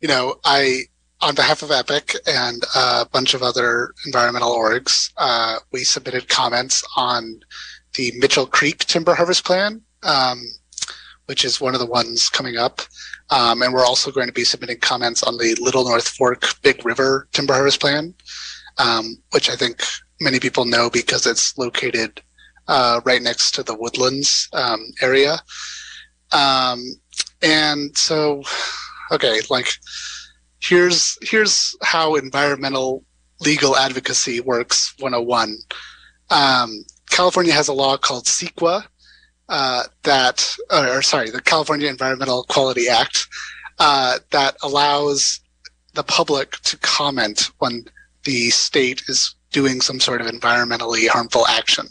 [0.00, 0.82] you know, I,
[1.20, 6.84] on behalf of Epic and a bunch of other environmental orgs, uh, we submitted comments
[6.96, 7.40] on
[7.94, 10.42] the Mitchell Creek Timber Harvest Plan, um,
[11.26, 12.80] which is one of the ones coming up.
[13.30, 16.84] Um, and we're also going to be submitting comments on the Little North Fork Big
[16.84, 18.14] River Timber Harvest Plan,
[18.78, 19.82] um, which I think
[20.20, 22.22] many people know because it's located
[22.68, 25.38] uh, right next to the Woodlands um, area.
[26.32, 26.84] Um,
[27.42, 28.42] and so,
[29.12, 29.68] okay, like
[30.60, 33.04] here's here's how environmental
[33.40, 35.56] legal advocacy works 101.
[36.30, 38.84] Um, California has a law called CEQA
[39.48, 43.26] uh, that, or sorry, the California Environmental Quality Act
[43.78, 45.40] uh, that allows
[45.94, 47.84] the public to comment when
[48.24, 51.86] the state is doing some sort of environmentally harmful action.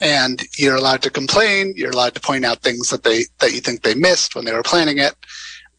[0.00, 1.74] And you're allowed to complain.
[1.76, 4.52] You're allowed to point out things that they that you think they missed when they
[4.52, 5.14] were planning it.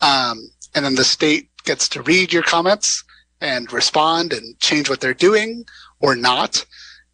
[0.01, 3.03] Um, and then the state gets to read your comments
[3.39, 5.65] and respond and change what they're doing
[5.99, 6.65] or not.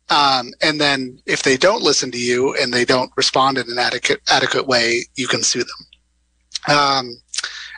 [0.10, 3.78] Um, and then if they don't listen to you and they don't respond in an
[3.78, 6.76] adequate adequate way, you can sue them.
[6.78, 7.18] Um,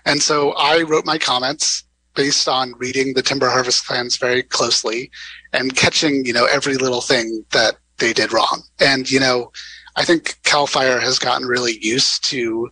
[0.05, 1.83] and so I wrote my comments
[2.15, 5.09] based on reading the timber harvest plans very closely
[5.53, 8.63] and catching, you know, every little thing that they did wrong.
[8.79, 9.51] And, you know,
[9.95, 12.69] I think CAL FIRE has gotten really used to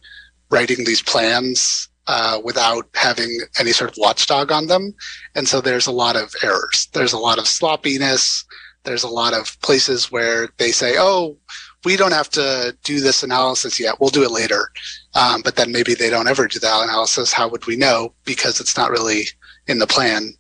[0.50, 4.94] writing these plans uh, without having any sort of watchdog on them.
[5.36, 6.88] And so there's a lot of errors.
[6.94, 8.46] There's a lot of sloppiness.
[8.88, 11.38] There's a lot of places where they say, oh,
[11.86, 14.00] we don't have to do this analysis yet.
[14.00, 14.72] We'll do it later.
[15.14, 17.34] Um, but then maybe they don't ever do that analysis.
[17.34, 18.14] How would we know?
[18.24, 19.24] Because it's not really
[19.68, 20.34] in the plan.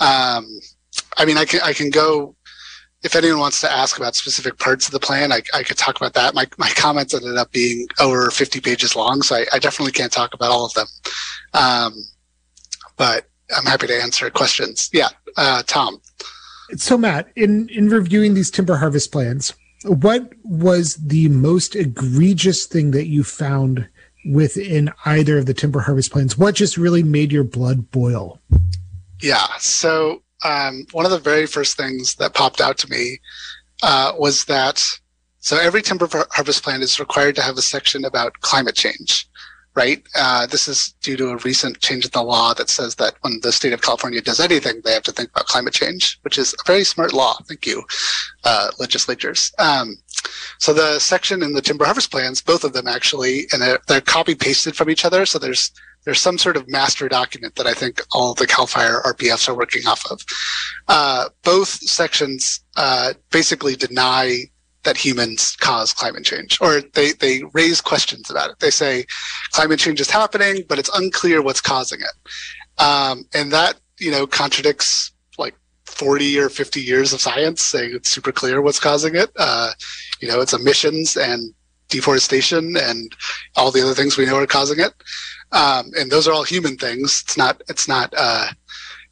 [0.00, 0.46] Um,
[1.18, 2.34] I mean, I can, I can go
[3.02, 5.96] if anyone wants to ask about specific parts of the plan, I, I could talk
[5.96, 6.34] about that.
[6.34, 10.12] My, my comments ended up being over 50 pages long, so I, I definitely can't
[10.12, 10.86] talk about all of them.
[11.52, 11.94] Um,
[12.96, 13.26] but
[13.56, 14.88] I'm happy to answer questions.
[14.92, 16.00] Yeah, uh, Tom.
[16.76, 19.54] So, Matt, in, in reviewing these timber harvest plans,
[19.84, 23.88] what was the most egregious thing that you found
[24.30, 26.38] within either of the timber harvest plans?
[26.38, 28.40] What just really made your blood boil?
[29.20, 33.20] Yeah, so um, one of the very first things that popped out to me
[33.82, 34.84] uh, was that
[35.40, 39.28] so every timber harvest plan is required to have a section about climate change,
[39.74, 40.02] right?
[40.14, 43.40] Uh, this is due to a recent change in the law that says that when
[43.42, 46.54] the state of California does anything, they have to think about climate change, which is
[46.54, 47.36] a very smart law.
[47.48, 47.82] Thank you,
[48.44, 49.52] uh, legislatures.
[49.58, 49.96] Um,
[50.58, 54.00] so the section in the timber harvest plans, both of them actually, and they're, they're
[54.00, 55.26] copy pasted from each other.
[55.26, 55.72] So there's
[56.04, 59.54] there's some sort of master document that I think all the CAL FIRE RPFs are
[59.54, 60.20] working off of.
[60.88, 64.42] Uh, both sections uh, basically deny
[64.84, 68.58] that humans cause climate change, or they, they raise questions about it.
[68.58, 69.04] They say
[69.52, 72.82] climate change is happening, but it's unclear what's causing it.
[72.82, 75.54] Um, and that, you know, contradicts like
[75.86, 79.30] 40 or 50 years of science saying it's super clear what's causing it.
[79.36, 79.70] Uh,
[80.20, 81.54] you know, it's emissions and
[81.88, 83.14] deforestation and
[83.56, 84.94] all the other things we know are causing it
[85.52, 87.22] um, and those are all human things.
[87.24, 87.62] It's not.
[87.68, 88.12] It's not.
[88.16, 88.48] Uh,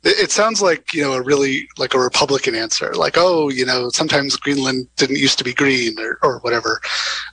[0.03, 3.88] it, sounds like you know a really like a Republican answer, like oh, you know,
[3.90, 6.80] sometimes Greenland didn't used to be green or or whatever.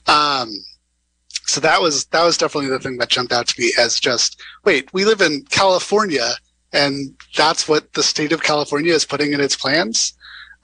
[0.06, 0.52] Um,
[1.46, 4.40] so that was that was definitely the thing that jumped out to me as just
[4.64, 6.32] wait, we live in California,
[6.72, 10.12] and that's what the state of California is putting in its plans.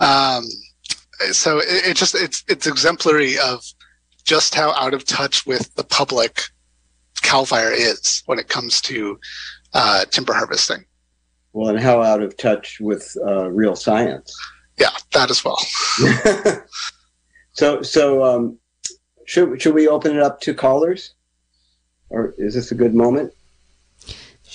[0.01, 0.45] Um,
[1.33, 3.65] so it, it just it's it's exemplary of
[4.25, 6.43] just how out of touch with the public
[7.23, 9.19] Cal Fire is when it comes to
[9.73, 10.85] uh, timber harvesting.
[11.55, 14.37] Well, and how out of touch with uh, real science.
[14.77, 15.59] Yeah, that as well.
[17.53, 18.59] so, so um,
[19.25, 21.15] should should we open it up to callers,
[22.11, 23.33] or is this a good moment?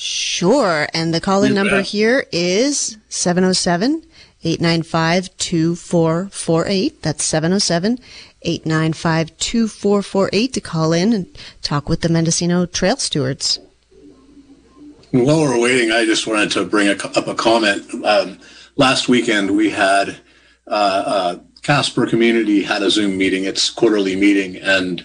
[0.02, 0.88] Sure.
[0.93, 4.06] And the caller number here is 707
[4.43, 7.02] 895 2448.
[7.02, 8.00] That's 707
[8.41, 13.60] 895 2448 to call in and talk with the Mendocino Trail Stewards.
[15.12, 17.84] While we're waiting, I just wanted to bring a, up a comment.
[18.05, 18.39] Um,
[18.76, 20.18] last weekend, we had
[20.68, 25.03] uh, uh, Caspar Community had a Zoom meeting, its quarterly meeting, and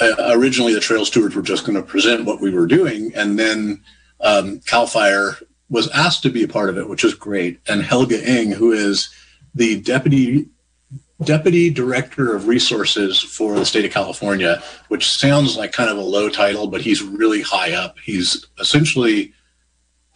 [0.00, 3.38] uh, originally the Trail Stewards were just going to present what we were doing, and
[3.38, 3.84] then
[4.20, 5.36] um, Cal Fire
[5.70, 7.60] was asked to be a part of it, which is great.
[7.68, 9.10] And Helge Eng, who is
[9.54, 10.46] the deputy
[11.22, 16.02] deputy director of resources for the state of California, which sounds like kind of a
[16.02, 17.96] low title, but he's really high up.
[18.04, 19.32] He's essentially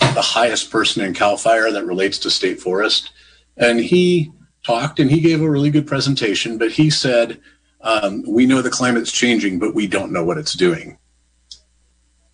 [0.01, 3.11] the highest person in Cal Fire that relates to state forest.
[3.57, 4.33] And he
[4.65, 7.41] talked and he gave a really good presentation, but he said,
[7.81, 10.99] um, We know the climate's changing, but we don't know what it's doing,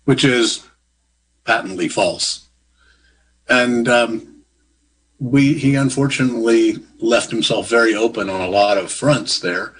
[0.05, 0.67] which is
[1.45, 2.49] patently false.
[3.49, 4.43] And um,
[5.19, 9.73] we, he unfortunately left himself very open on a lot of fronts there.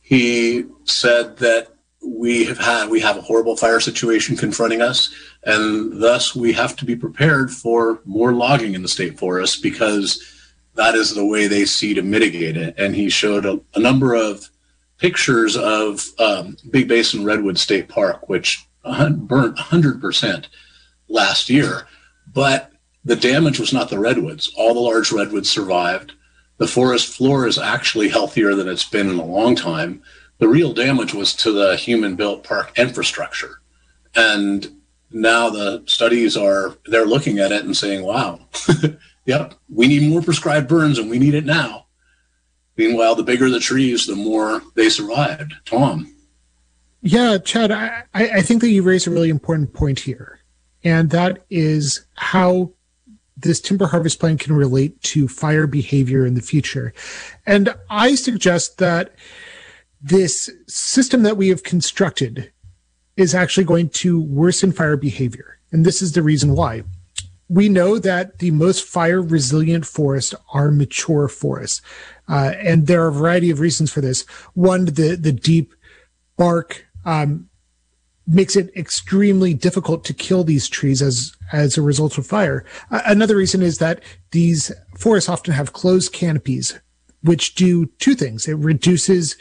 [0.00, 1.68] He said that
[2.00, 5.12] we have had we have a horrible fire situation confronting us
[5.48, 10.22] and thus we have to be prepared for more logging in the state forest because
[10.74, 12.74] that is the way they see to mitigate it.
[12.76, 14.50] And he showed a, a number of
[14.98, 20.46] pictures of um, big basin redwood state park which burnt 100%
[21.08, 21.88] last year.
[22.34, 22.70] But
[23.06, 24.52] the damage was not the redwoods.
[24.54, 26.12] All the large redwoods survived.
[26.58, 30.02] The forest floor is actually healthier than it's been in a long time.
[30.40, 33.60] The real damage was to the human built park infrastructure.
[34.14, 34.77] And
[35.10, 38.40] now the studies are, they're looking at it and saying, wow,
[39.24, 41.86] yep, we need more prescribed burns and we need it now.
[42.76, 45.54] Meanwhile, the bigger the trees, the more they survived.
[45.64, 46.14] Tom.
[47.00, 50.40] Yeah, Chad, I, I think that you raise a really important point here.
[50.84, 52.72] And that is how
[53.36, 56.92] this timber harvest plan can relate to fire behavior in the future.
[57.46, 59.14] And I suggest that
[60.00, 62.52] this system that we have constructed
[63.18, 65.58] is actually going to worsen fire behavior.
[65.72, 66.84] And this is the reason why.
[67.48, 71.82] We know that the most fire resilient forests are mature forests.
[72.28, 74.22] Uh, and there are a variety of reasons for this.
[74.54, 75.74] One, the, the deep
[76.36, 77.48] bark, um,
[78.30, 82.62] makes it extremely difficult to kill these trees as as a result of fire.
[82.90, 84.02] Uh, another reason is that
[84.32, 86.78] these forests often have closed canopies,
[87.22, 88.46] which do two things.
[88.46, 89.38] It reduces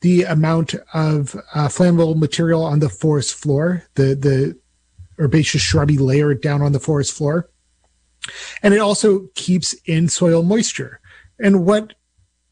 [0.00, 4.58] the amount of uh, flammable material on the forest floor, the the
[5.18, 7.50] herbaceous shrubby layer down on the forest floor,
[8.62, 11.00] and it also keeps in soil moisture.
[11.38, 11.94] And what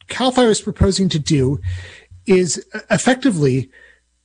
[0.09, 1.61] Cal Fire is proposing to do
[2.27, 3.71] is effectively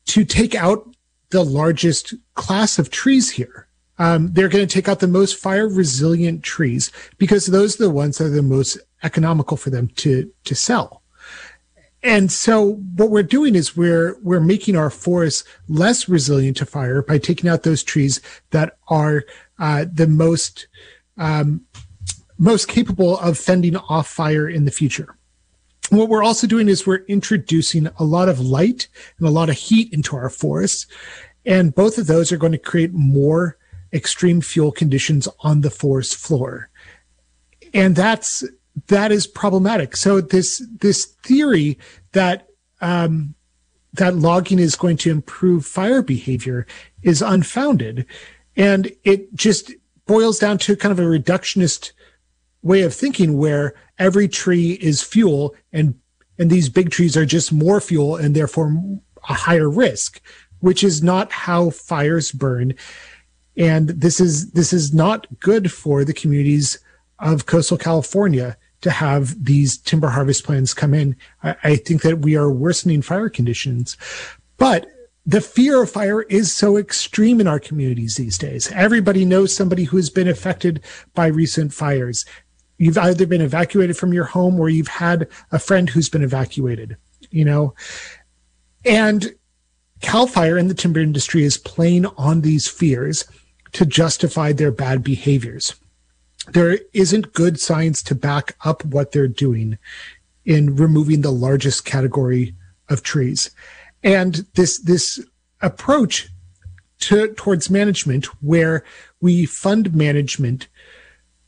[0.05, 0.95] to take out
[1.29, 3.67] the largest class of trees here.
[3.99, 7.89] Um, they're going to take out the most fire resilient trees because those are the
[7.89, 11.02] ones that are the most economical for them to to sell.
[12.03, 17.01] And so what we're doing is we're, we're making our forests less resilient to fire
[17.01, 18.19] by taking out those trees
[18.51, 19.23] that are,
[19.57, 20.67] uh, the most,
[21.17, 21.61] um,
[22.37, 25.15] most capable of fending off fire in the future.
[25.89, 28.87] What we're also doing is we're introducing a lot of light
[29.17, 30.87] and a lot of heat into our forests.
[31.45, 33.57] And both of those are going to create more
[33.93, 36.69] extreme fuel conditions on the forest floor.
[37.73, 38.43] And that's
[38.87, 39.95] that is problematic.
[39.95, 41.77] So this this theory
[42.13, 42.47] that
[42.81, 43.35] um,
[43.93, 46.65] that logging is going to improve fire behavior
[47.01, 48.05] is unfounded,
[48.55, 49.71] and it just
[50.05, 51.91] boils down to kind of a reductionist
[52.61, 55.95] way of thinking where every tree is fuel and
[56.39, 58.75] and these big trees are just more fuel and therefore
[59.29, 60.19] a higher risk
[60.63, 62.73] which is not how fires burn.
[63.57, 66.79] And this is this is not good for the communities
[67.19, 71.15] of coastal california to have these timber harvest plans come in.
[71.41, 73.97] I, I think that we are worsening fire conditions,
[74.57, 74.87] but
[75.25, 78.69] the fear of fire is so extreme in our communities these days.
[78.73, 80.81] Everybody knows somebody who has been affected
[81.13, 82.25] by recent fires.
[82.77, 86.97] You've either been evacuated from your home or you've had a friend who's been evacuated,
[87.31, 87.73] you know,
[88.83, 89.33] and
[90.01, 93.23] Cal Fire and the timber industry is playing on these fears
[93.71, 95.75] to justify their bad behaviors
[96.51, 99.77] there isn't good science to back up what they're doing
[100.45, 102.53] in removing the largest category
[102.89, 103.51] of trees.
[104.03, 105.23] And this, this
[105.61, 106.29] approach
[106.99, 108.83] to, towards management where
[109.21, 110.67] we fund management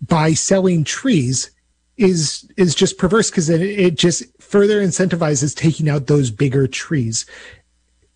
[0.02, 1.52] by selling trees
[1.98, 7.26] is, is just perverse because it, it just further incentivizes taking out those bigger trees.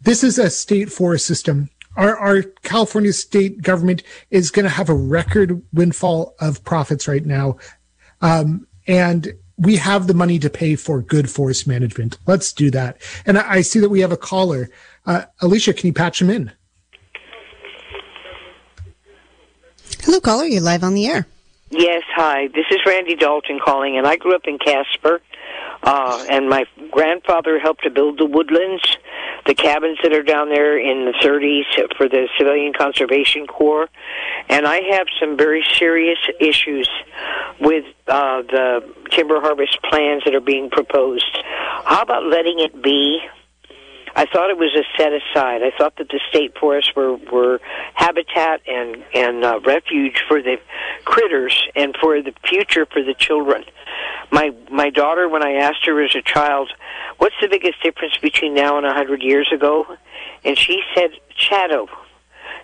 [0.01, 1.69] This is a state forest system
[1.99, 7.25] our, our California state government is going to have a record windfall of profits right
[7.25, 7.57] now.
[8.21, 12.17] Um, and we have the money to pay for good forest management.
[12.25, 13.01] Let's do that.
[13.25, 14.69] And I, I see that we have a caller.
[15.05, 16.51] Uh, Alicia, can you patch him in?
[20.01, 20.45] Hello, caller.
[20.45, 21.27] You're live on the air.
[21.69, 22.47] Yes, hi.
[22.47, 25.21] This is Randy Dalton calling, and I grew up in Caspar.
[25.83, 28.83] Uh, and my grandfather helped to build the woodlands,
[29.45, 33.89] the cabins that are down there in the 30s for the Civilian Conservation Corps.
[34.49, 36.89] And I have some very serious issues
[37.59, 41.37] with uh, the timber harvest plans that are being proposed.
[41.85, 43.21] How about letting it be?
[44.15, 45.61] I thought it was a set aside.
[45.63, 47.59] I thought that the state forests were were
[47.93, 50.57] habitat and and uh, refuge for the
[51.05, 53.63] critters and for the future for the children.
[54.31, 56.71] My my daughter, when I asked her as a child,
[57.17, 59.85] "What's the biggest difference between now and a hundred years ago?"
[60.43, 61.87] and she said, "Shadow."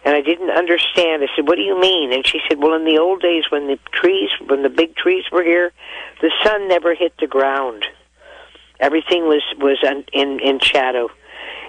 [0.03, 1.23] And I didn't understand.
[1.23, 3.67] I said, "What do you mean?" And she said, "Well, in the old days, when
[3.67, 5.71] the trees, when the big trees were here,
[6.21, 7.85] the sun never hit the ground.
[8.79, 9.77] Everything was was
[10.13, 11.09] in in shadow."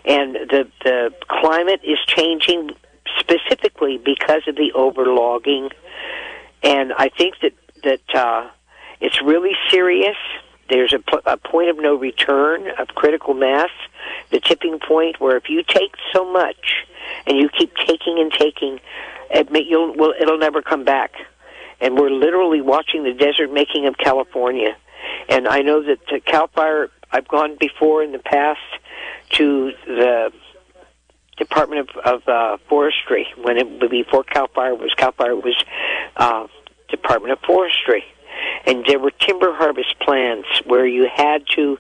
[0.07, 2.70] And the the climate is changing
[3.18, 5.70] specifically because of the overlogging.
[6.62, 7.52] And i think that
[7.84, 8.48] that uh
[9.00, 10.16] it's really serious.
[10.70, 13.70] There's a, a point of no return of critical mass
[14.30, 16.86] the tipping point where if you take so much
[17.26, 18.80] and you keep taking and taking
[19.30, 21.12] it may, you'll well it'll never come back.
[21.80, 24.76] And we're literally watching the desert making of california.
[25.28, 28.61] And i know that uh, cal fire i've gone before in the past
[29.31, 30.33] to the
[31.37, 35.37] Department of, of uh, Forestry when it would be before Cal Fire was Cal Fire
[35.37, 35.57] was
[36.16, 36.47] uh,
[36.89, 38.05] Department of Forestry,
[38.66, 41.79] and there were timber harvest plans where you had to,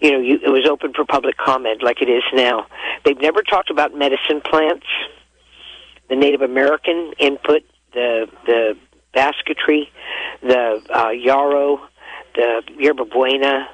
[0.00, 2.66] you know, you, it was open for public comment like it is now.
[3.04, 4.86] They've never talked about medicine plants,
[6.08, 7.62] the Native American input,
[7.92, 8.76] the the
[9.12, 9.90] basketry,
[10.42, 11.80] the uh, yarrow,
[12.34, 13.68] the yerba buena,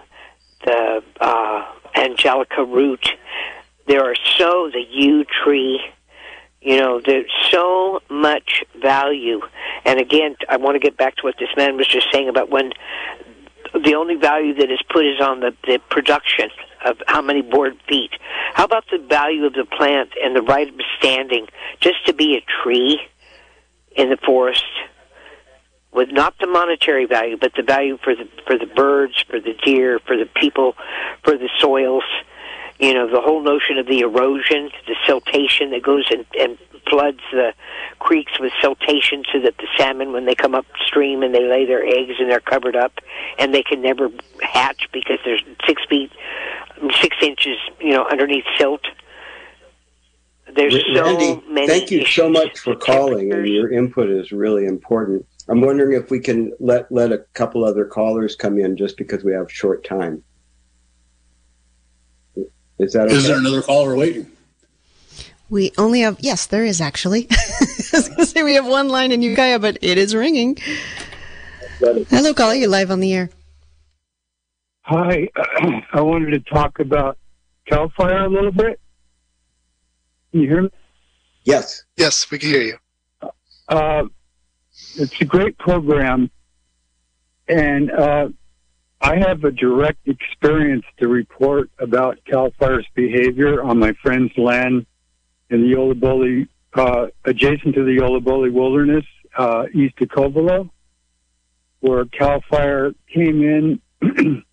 [0.65, 3.09] the uh, angelica root.
[3.87, 5.81] There are so the yew tree.
[6.61, 9.41] You know, there's so much value.
[9.85, 12.51] And again, I want to get back to what this man was just saying about
[12.51, 12.73] when
[13.73, 16.51] the only value that is put is on the, the production
[16.85, 18.11] of how many board feet.
[18.55, 21.47] How about the value of the plant and the right of standing
[21.81, 23.01] just to be a tree
[23.97, 24.65] in the forest?
[25.93, 29.55] With not the monetary value, but the value for the for the birds, for the
[29.65, 30.75] deer, for the people,
[31.23, 32.05] for the soils.
[32.79, 36.57] You know, the whole notion of the erosion, the siltation that goes and, and
[36.89, 37.53] floods the
[37.99, 41.85] creeks with siltation so that the salmon, when they come upstream and they lay their
[41.85, 42.93] eggs and they're covered up
[43.39, 44.09] and they can never
[44.41, 46.11] hatch because they're six feet,
[47.01, 48.83] six inches, you know, underneath silt.
[50.55, 51.67] There's so many.
[51.69, 55.25] thank you so much for calling, and your input is really important.
[55.51, 59.25] I'm wondering if we can let let a couple other callers come in just because
[59.25, 60.23] we have short time.
[62.79, 63.17] Is that okay?
[63.17, 64.31] Is there another caller waiting?
[65.51, 67.27] We only have, yes, there is actually.
[67.31, 70.57] I was going to say we have one line in Ukiah, but it is ringing.
[71.81, 72.55] Hello, caller.
[72.55, 73.31] You're live on the air.
[74.83, 75.29] Hi,
[75.93, 77.19] I wanted to talk about
[77.67, 78.79] Cal Fire a little bit.
[80.31, 80.71] Can you hear me?
[81.43, 81.83] Yes.
[81.97, 82.79] Yes, we can hear you.
[83.69, 84.05] Uh,
[84.97, 86.31] it's a great program,
[87.49, 88.29] and uh,
[89.01, 94.87] I have a direct experience to report about Cal Fire's behavior on my friend's land
[95.49, 99.05] in the Yolla Bolly, uh, adjacent to the Yolla Bolly Wilderness,
[99.37, 100.71] uh, east of Covelo,
[101.81, 103.81] where Cal Fire came in,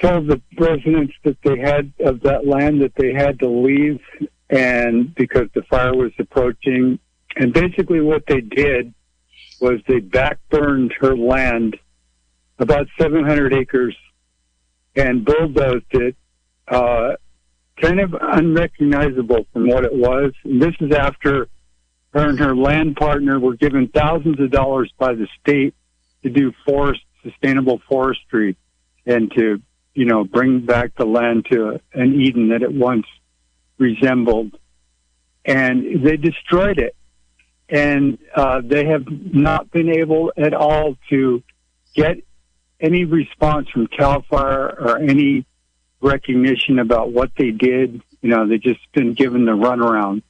[0.00, 4.00] told the residents that they had of that land that they had to leave,
[4.48, 6.98] and because the fire was approaching,
[7.36, 8.94] and basically what they did
[9.60, 11.76] was they backburned her land,
[12.58, 13.96] about 700 acres,
[14.96, 16.16] and bulldozed it,
[16.68, 17.12] uh,
[17.80, 20.32] kind of unrecognizable from what it was.
[20.44, 21.48] And this is after
[22.10, 25.74] her and her land partner were given thousands of dollars by the state
[26.22, 28.56] to do forest, sustainable forestry,
[29.06, 29.62] and to,
[29.94, 33.06] you know, bring back the land to an Eden that it once
[33.78, 34.56] resembled.
[35.44, 36.96] And they destroyed it
[37.68, 41.42] and uh, they have not been able at all to
[41.94, 42.18] get
[42.80, 45.44] any response from Cal Fire or any
[46.00, 48.02] recognition about what they did.
[48.22, 50.22] You know, they've just been given the runaround.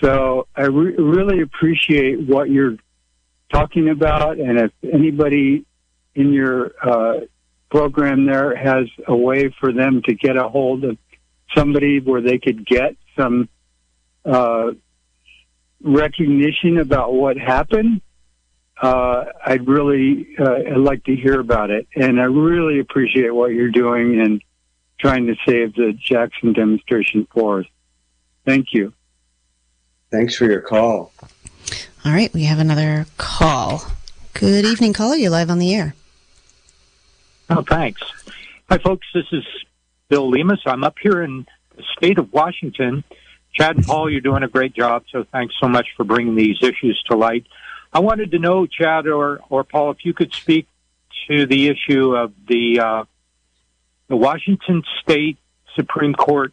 [0.00, 2.76] So I re- really appreciate what you're
[3.52, 5.64] talking about, and if anybody
[6.14, 7.20] in your uh,
[7.70, 10.98] program there has a way for them to get a hold of
[11.54, 13.48] somebody where they could get some
[14.24, 14.70] uh,
[15.82, 18.00] recognition about what happened,
[18.80, 21.88] uh, I'd really uh, I'd like to hear about it.
[21.96, 24.42] And I really appreciate what you're doing and
[24.98, 27.70] trying to save the Jackson demonstration forest.
[28.44, 28.92] Thank you.
[30.10, 31.12] Thanks for your call.
[32.04, 33.82] All right, we have another call.
[34.32, 35.16] Good evening, caller.
[35.16, 35.94] You're live on the air.
[37.50, 38.00] Oh, thanks.
[38.70, 39.06] Hi, folks.
[39.12, 39.44] This is
[40.08, 40.60] Bill Lemus.
[40.66, 43.04] I'm up here in the state of Washington.
[43.58, 46.58] Chad and Paul, you're doing a great job, so thanks so much for bringing these
[46.62, 47.44] issues to light.
[47.92, 50.68] I wanted to know, Chad or, or Paul, if you could speak
[51.28, 53.04] to the issue of the uh,
[54.08, 55.38] the Washington State
[55.74, 56.52] Supreme Court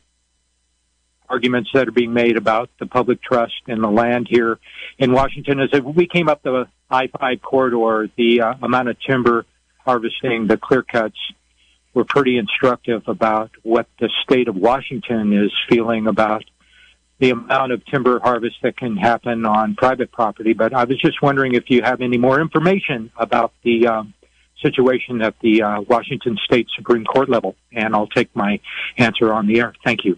[1.29, 4.59] arguments that are being made about the public trust and the land here
[4.97, 5.59] in Washington.
[5.59, 9.45] As we came up the I-5 corridor, the uh, amount of timber
[9.85, 11.17] harvesting, the clear cuts,
[11.93, 16.43] were pretty instructive about what the state of Washington is feeling about
[17.20, 20.53] the amount of timber harvest that can happen on private property.
[20.53, 24.13] But I was just wondering if you have any more information about the um,
[24.61, 28.59] situation at the uh, Washington State Supreme Court level, and I'll take my
[28.97, 29.74] answer on the air.
[29.84, 30.18] Thank you.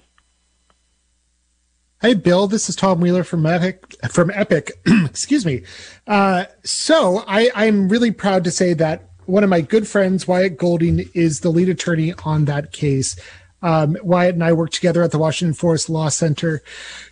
[1.99, 2.47] Hey, Bill.
[2.47, 3.95] This is Tom Wheeler from Epic.
[4.11, 5.63] From Epic, excuse me.
[6.05, 10.57] Uh, so I, I'm really proud to say that one of my good friends, Wyatt
[10.57, 13.15] Golding, is the lead attorney on that case.
[13.61, 16.61] Um, Wyatt and I work together at the Washington Forest Law Center.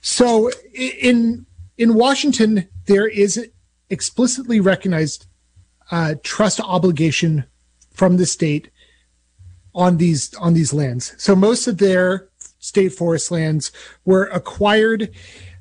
[0.02, 1.46] So in
[1.78, 3.50] in Washington, there is
[3.90, 5.26] explicitly recognized
[5.92, 7.46] uh, trust obligation
[7.92, 8.70] from the state
[9.74, 11.14] on these on these lands.
[11.18, 12.30] So most of their
[12.60, 13.72] state forest lands
[14.06, 15.12] were acquired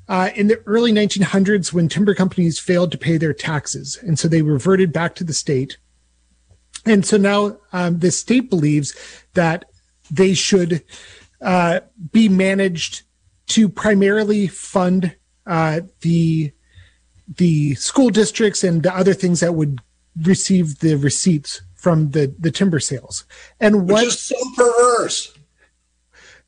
[0.07, 4.27] uh, in the early 1900s when timber companies failed to pay their taxes, and so
[4.27, 5.77] they reverted back to the state.
[6.85, 8.95] And so now um, the state believes
[9.33, 9.65] that
[10.11, 10.83] they should
[11.41, 11.81] uh,
[12.11, 13.03] be managed
[13.47, 16.51] to primarily fund uh, the
[17.37, 19.81] the school districts and the other things that would
[20.23, 23.25] receive the receipts from the the timber sales.
[23.59, 25.33] And what is so perverse.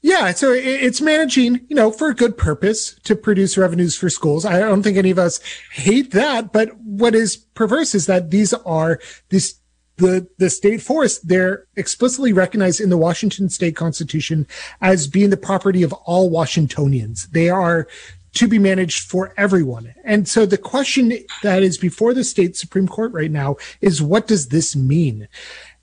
[0.01, 4.09] yeah, so it- it's managing, you know, for a good purpose to produce revenues for
[4.09, 4.45] schools.
[4.45, 5.39] I don't think any of us
[5.71, 8.99] hate that, but what is perverse is that these are
[9.29, 9.55] this
[9.97, 14.47] the the state forests they're explicitly recognized in the Washington state constitution
[14.81, 17.27] as being the property of all Washingtonians.
[17.27, 17.87] They are
[18.33, 19.95] to be managed for everyone.
[20.03, 24.27] And so the question that is before the state Supreme Court right now is what
[24.27, 25.27] does this mean?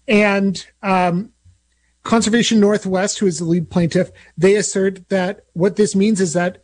[0.07, 1.33] And um,
[2.05, 6.62] Conservation Northwest, who is the lead plaintiff, they assert that what this means is that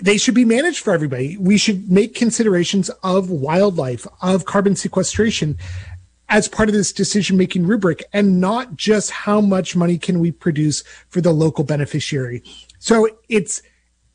[0.00, 1.36] they should be managed for everybody.
[1.36, 5.58] We should make considerations of wildlife, of carbon sequestration
[6.28, 10.30] as part of this decision making rubric and not just how much money can we
[10.30, 12.42] produce for the local beneficiary.
[12.78, 13.62] So it's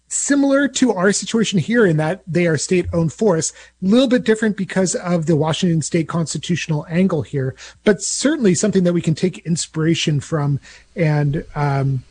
[0.08, 3.52] similar to our situation here in that they are state owned forests,
[3.82, 8.84] a little bit different because of the Washington state constitutional angle here, but certainly something
[8.84, 10.60] that we can take inspiration from
[10.96, 12.04] and, um,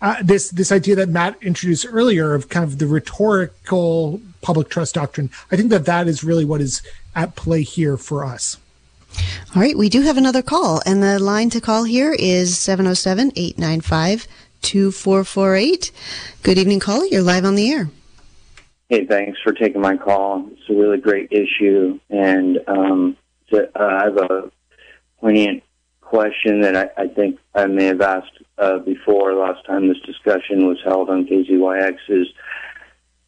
[0.00, 4.96] uh, this this idea that Matt introduced earlier of kind of the rhetorical public trust
[4.96, 5.30] doctrine.
[5.52, 6.82] I think that that is really what is
[7.14, 8.56] at play here for us.
[9.54, 13.32] All right, we do have another call, and the line to call here is 707
[13.36, 14.26] 895
[14.62, 15.90] 2448.
[16.42, 17.04] Good evening, caller.
[17.04, 17.90] You're live on the air.
[18.88, 20.48] Hey, thanks for taking my call.
[20.52, 23.16] It's a really great issue, and um,
[23.50, 24.50] to, uh, I have a
[25.20, 25.62] poignant
[26.00, 30.66] question that I, I think I may have asked uh, before last time this discussion
[30.66, 31.96] was held on KZYX.
[32.08, 32.28] Is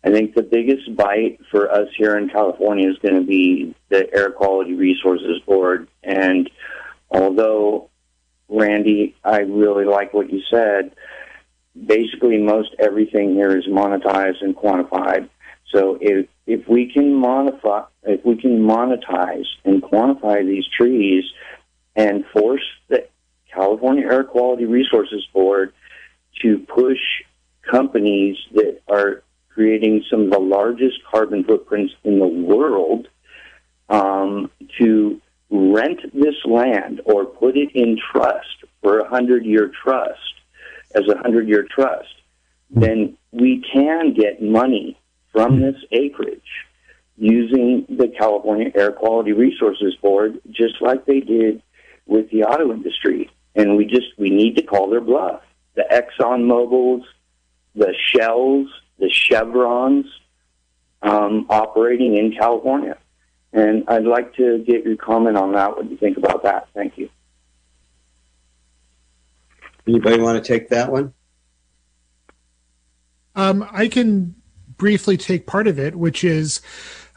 [0.04, 4.12] I think the biggest bite for us here in California is going to be the
[4.14, 6.50] Air Quality Resources Board, and
[7.10, 7.88] although
[8.48, 10.94] Randy, I really like what you said.
[11.86, 15.28] Basically, most everything here is monetized and quantified.
[15.72, 21.24] So if if we can monetize, if we can monetize and quantify these trees,
[21.96, 23.06] and force the
[23.52, 25.72] California Air Quality Resources Board
[26.42, 27.00] to push
[27.68, 29.22] companies that are
[29.54, 33.06] creating some of the largest carbon footprints in the world
[33.88, 34.50] um,
[34.80, 40.18] to rent this land or put it in trust for a hundred year trust
[40.94, 42.14] as a hundred year trust,
[42.70, 44.98] then we can get money
[45.32, 46.40] from this acreage
[47.16, 51.62] using the California Air Quality Resources Board, just like they did
[52.06, 53.30] with the auto industry.
[53.54, 55.42] And we just we need to call their bluff.
[55.74, 57.04] The Exxon Mobil's,
[57.74, 60.06] the Shells, the Chevrons
[61.02, 62.96] um, operating in California.
[63.52, 65.76] And I'd like to get your comment on that.
[65.76, 66.68] What do you think about that?
[66.74, 67.08] Thank you.
[69.86, 71.12] Anybody want to take that one?
[73.36, 74.34] Um, I can
[74.76, 76.60] briefly take part of it, which is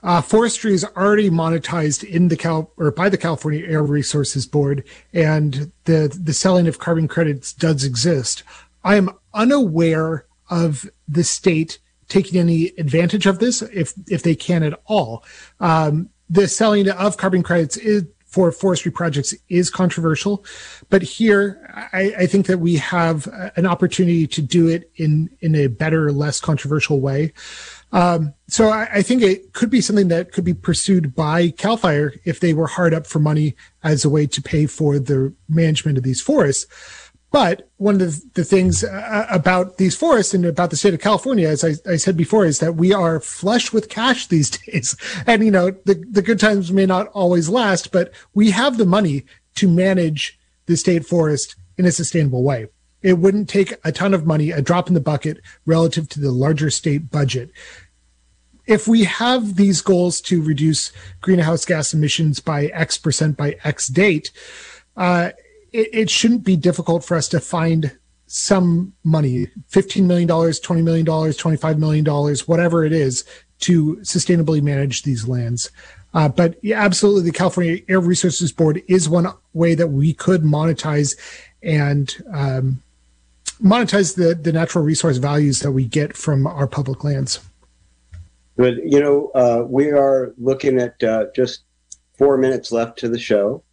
[0.04, 4.84] uh, forestry is already monetized in the Cal or by the California Air Resources Board,
[5.14, 8.44] and the the selling of carbon credits does exist.
[8.84, 14.64] I am unaware of the state taking any advantage of this, if if they can
[14.64, 15.24] at all.
[15.60, 20.44] Um, the selling of carbon credits is for forestry projects is controversial,
[20.90, 25.56] but here I, I think that we have an opportunity to do it in in
[25.56, 27.34] a better, less controversial way.
[27.94, 31.78] Um, so I, I, think it could be something that could be pursued by Cal
[31.78, 35.34] Fire if they were hard up for money as a way to pay for the
[35.48, 36.68] management of these forests.
[37.32, 41.02] But one of the, the things uh, about these forests and about the state of
[41.02, 44.96] California, as I, I, said before, is that we are flush with cash these days.
[45.26, 48.86] And, you know, the, the good times may not always last, but we have the
[48.86, 49.26] money
[49.56, 52.68] to manage the state forest in a sustainable way.
[53.02, 56.32] It wouldn't take a ton of money, a drop in the bucket relative to the
[56.32, 57.52] larger state budget.
[58.66, 63.88] If we have these goals to reduce greenhouse gas emissions by X percent by X
[63.88, 64.32] date,
[64.98, 65.30] uh,
[65.78, 71.06] it, it shouldn't be difficult for us to find some money $15 million, $20 million,
[71.06, 73.24] $25 million, whatever it is
[73.60, 75.72] to sustainably manage these lands.
[76.14, 80.42] Uh, but yeah, absolutely, the California Air Resources Board is one way that we could
[80.42, 81.16] monetize
[81.62, 82.82] and um,
[83.64, 87.40] monetize the, the natural resource values that we get from our public lands.
[88.56, 91.62] But, You know, uh, we are looking at uh, just
[92.18, 93.64] four minutes left to the show.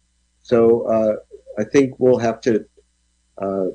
[0.43, 1.15] So uh,
[1.57, 2.65] I think we'll have to
[3.37, 3.67] uh,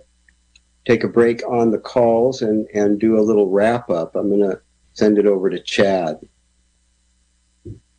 [0.86, 4.16] take a break on the calls and, and do a little wrap up.
[4.16, 4.60] I'm going to
[4.92, 6.20] send it over to Chad.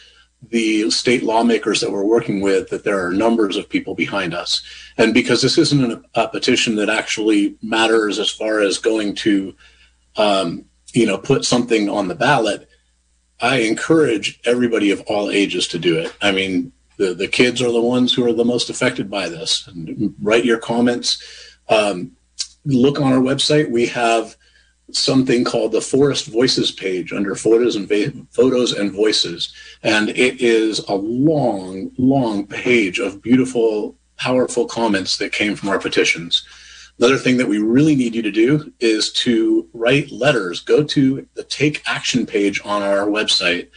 [0.51, 4.61] the state lawmakers that we're working with that there are numbers of people behind us.
[4.95, 9.55] And because this isn't a, a petition that actually matters as far as going to
[10.15, 12.69] um, you know, put something on the ballot,
[13.41, 16.13] I encourage everybody of all ages to do it.
[16.21, 19.67] I mean, the, the kids are the ones who are the most affected by this.
[19.67, 21.21] And write your comments.
[21.69, 22.15] Um,
[22.65, 23.69] look on our website.
[23.69, 24.35] We have
[24.91, 30.41] something called the Forest Voices page under photos and va- photos and voices, and it
[30.41, 36.45] is a long, long page of beautiful, powerful comments that came from our petitions.
[36.99, 40.59] Another thing that we really need you to do is to write letters.
[40.59, 43.69] Go to the Take Action page on our website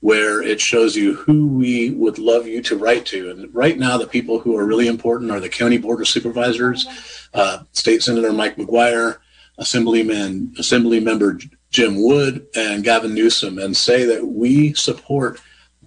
[0.00, 3.30] where it shows you who we would love you to write to.
[3.30, 6.88] And right now, the people who are really important are the County Board of Supervisors,
[7.34, 9.18] uh, State Senator Mike McGuire,
[9.58, 11.38] Assemblyman, Assembly Member
[11.70, 15.40] Jim Wood, and Gavin Newsom, and say that we support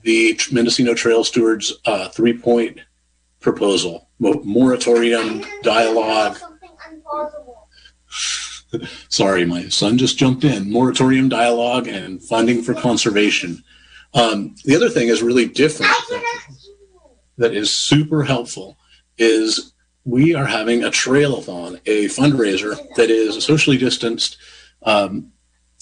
[0.04, 2.80] the Mendocino Trail Stewards uh, three point
[3.42, 6.38] proposal moratorium, dialogue,
[9.10, 10.72] Sorry, my son just jumped in.
[10.72, 13.64] Moratorium dialogue and funding for conservation.
[14.14, 15.94] Um, the other thing is really different
[17.38, 18.78] that is super helpful
[19.18, 19.74] is
[20.06, 24.38] we are having a trailathon, a fundraiser that is socially distanced,
[24.84, 25.32] um,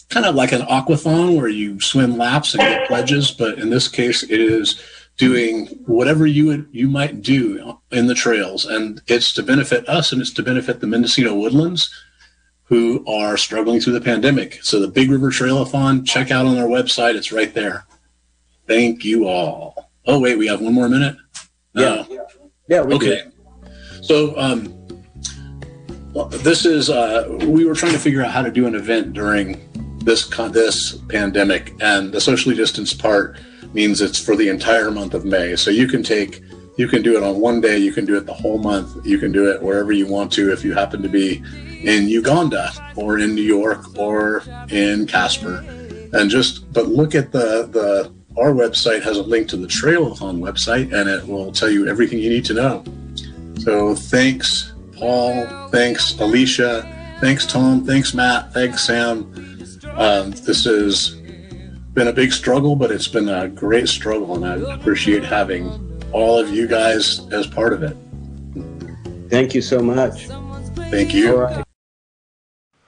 [0.09, 3.87] kind of like an aquathon where you swim laps and get pledges, but in this
[3.87, 4.81] case, it is
[5.17, 10.11] doing whatever you would, you might do in the trails, and it's to benefit us
[10.11, 11.89] and it's to benefit the Mendocino woodlands
[12.65, 14.59] who are struggling through the pandemic.
[14.63, 17.85] So the Big River Trailathon, check out on our website; it's right there.
[18.67, 19.91] Thank you all.
[20.05, 21.15] Oh wait, we have one more minute.
[21.73, 22.05] Yeah, uh,
[22.67, 22.79] yeah.
[22.81, 23.23] okay.
[24.01, 24.73] So um,
[26.13, 29.13] well, this is uh, we were trying to figure out how to do an event
[29.13, 29.59] during
[29.99, 33.37] this this pandemic, and the socially distanced part
[33.73, 35.55] means it's for the entire month of May.
[35.55, 36.41] So you can take,
[36.77, 39.17] you can do it on one day, you can do it the whole month, you
[39.17, 41.43] can do it wherever you want to if you happen to be
[41.83, 45.65] in Uganda or in New York or in Caspar.
[46.13, 50.39] And just, but look at the, the, our website has a link to the Trailathon
[50.39, 52.83] website and it will tell you everything you need to know.
[53.59, 55.69] So thanks, Paul.
[55.69, 57.17] Thanks, Alicia.
[57.19, 57.85] Thanks, Tom.
[57.85, 58.53] Thanks, Matt.
[58.53, 59.33] Thanks, Sam.
[59.95, 61.15] Um, this is
[61.93, 65.67] been a big struggle, but it's been a great struggle, and I appreciate having
[66.11, 67.95] all of you guys as part of it.
[69.29, 70.27] Thank you so much.
[70.89, 71.63] Thank you.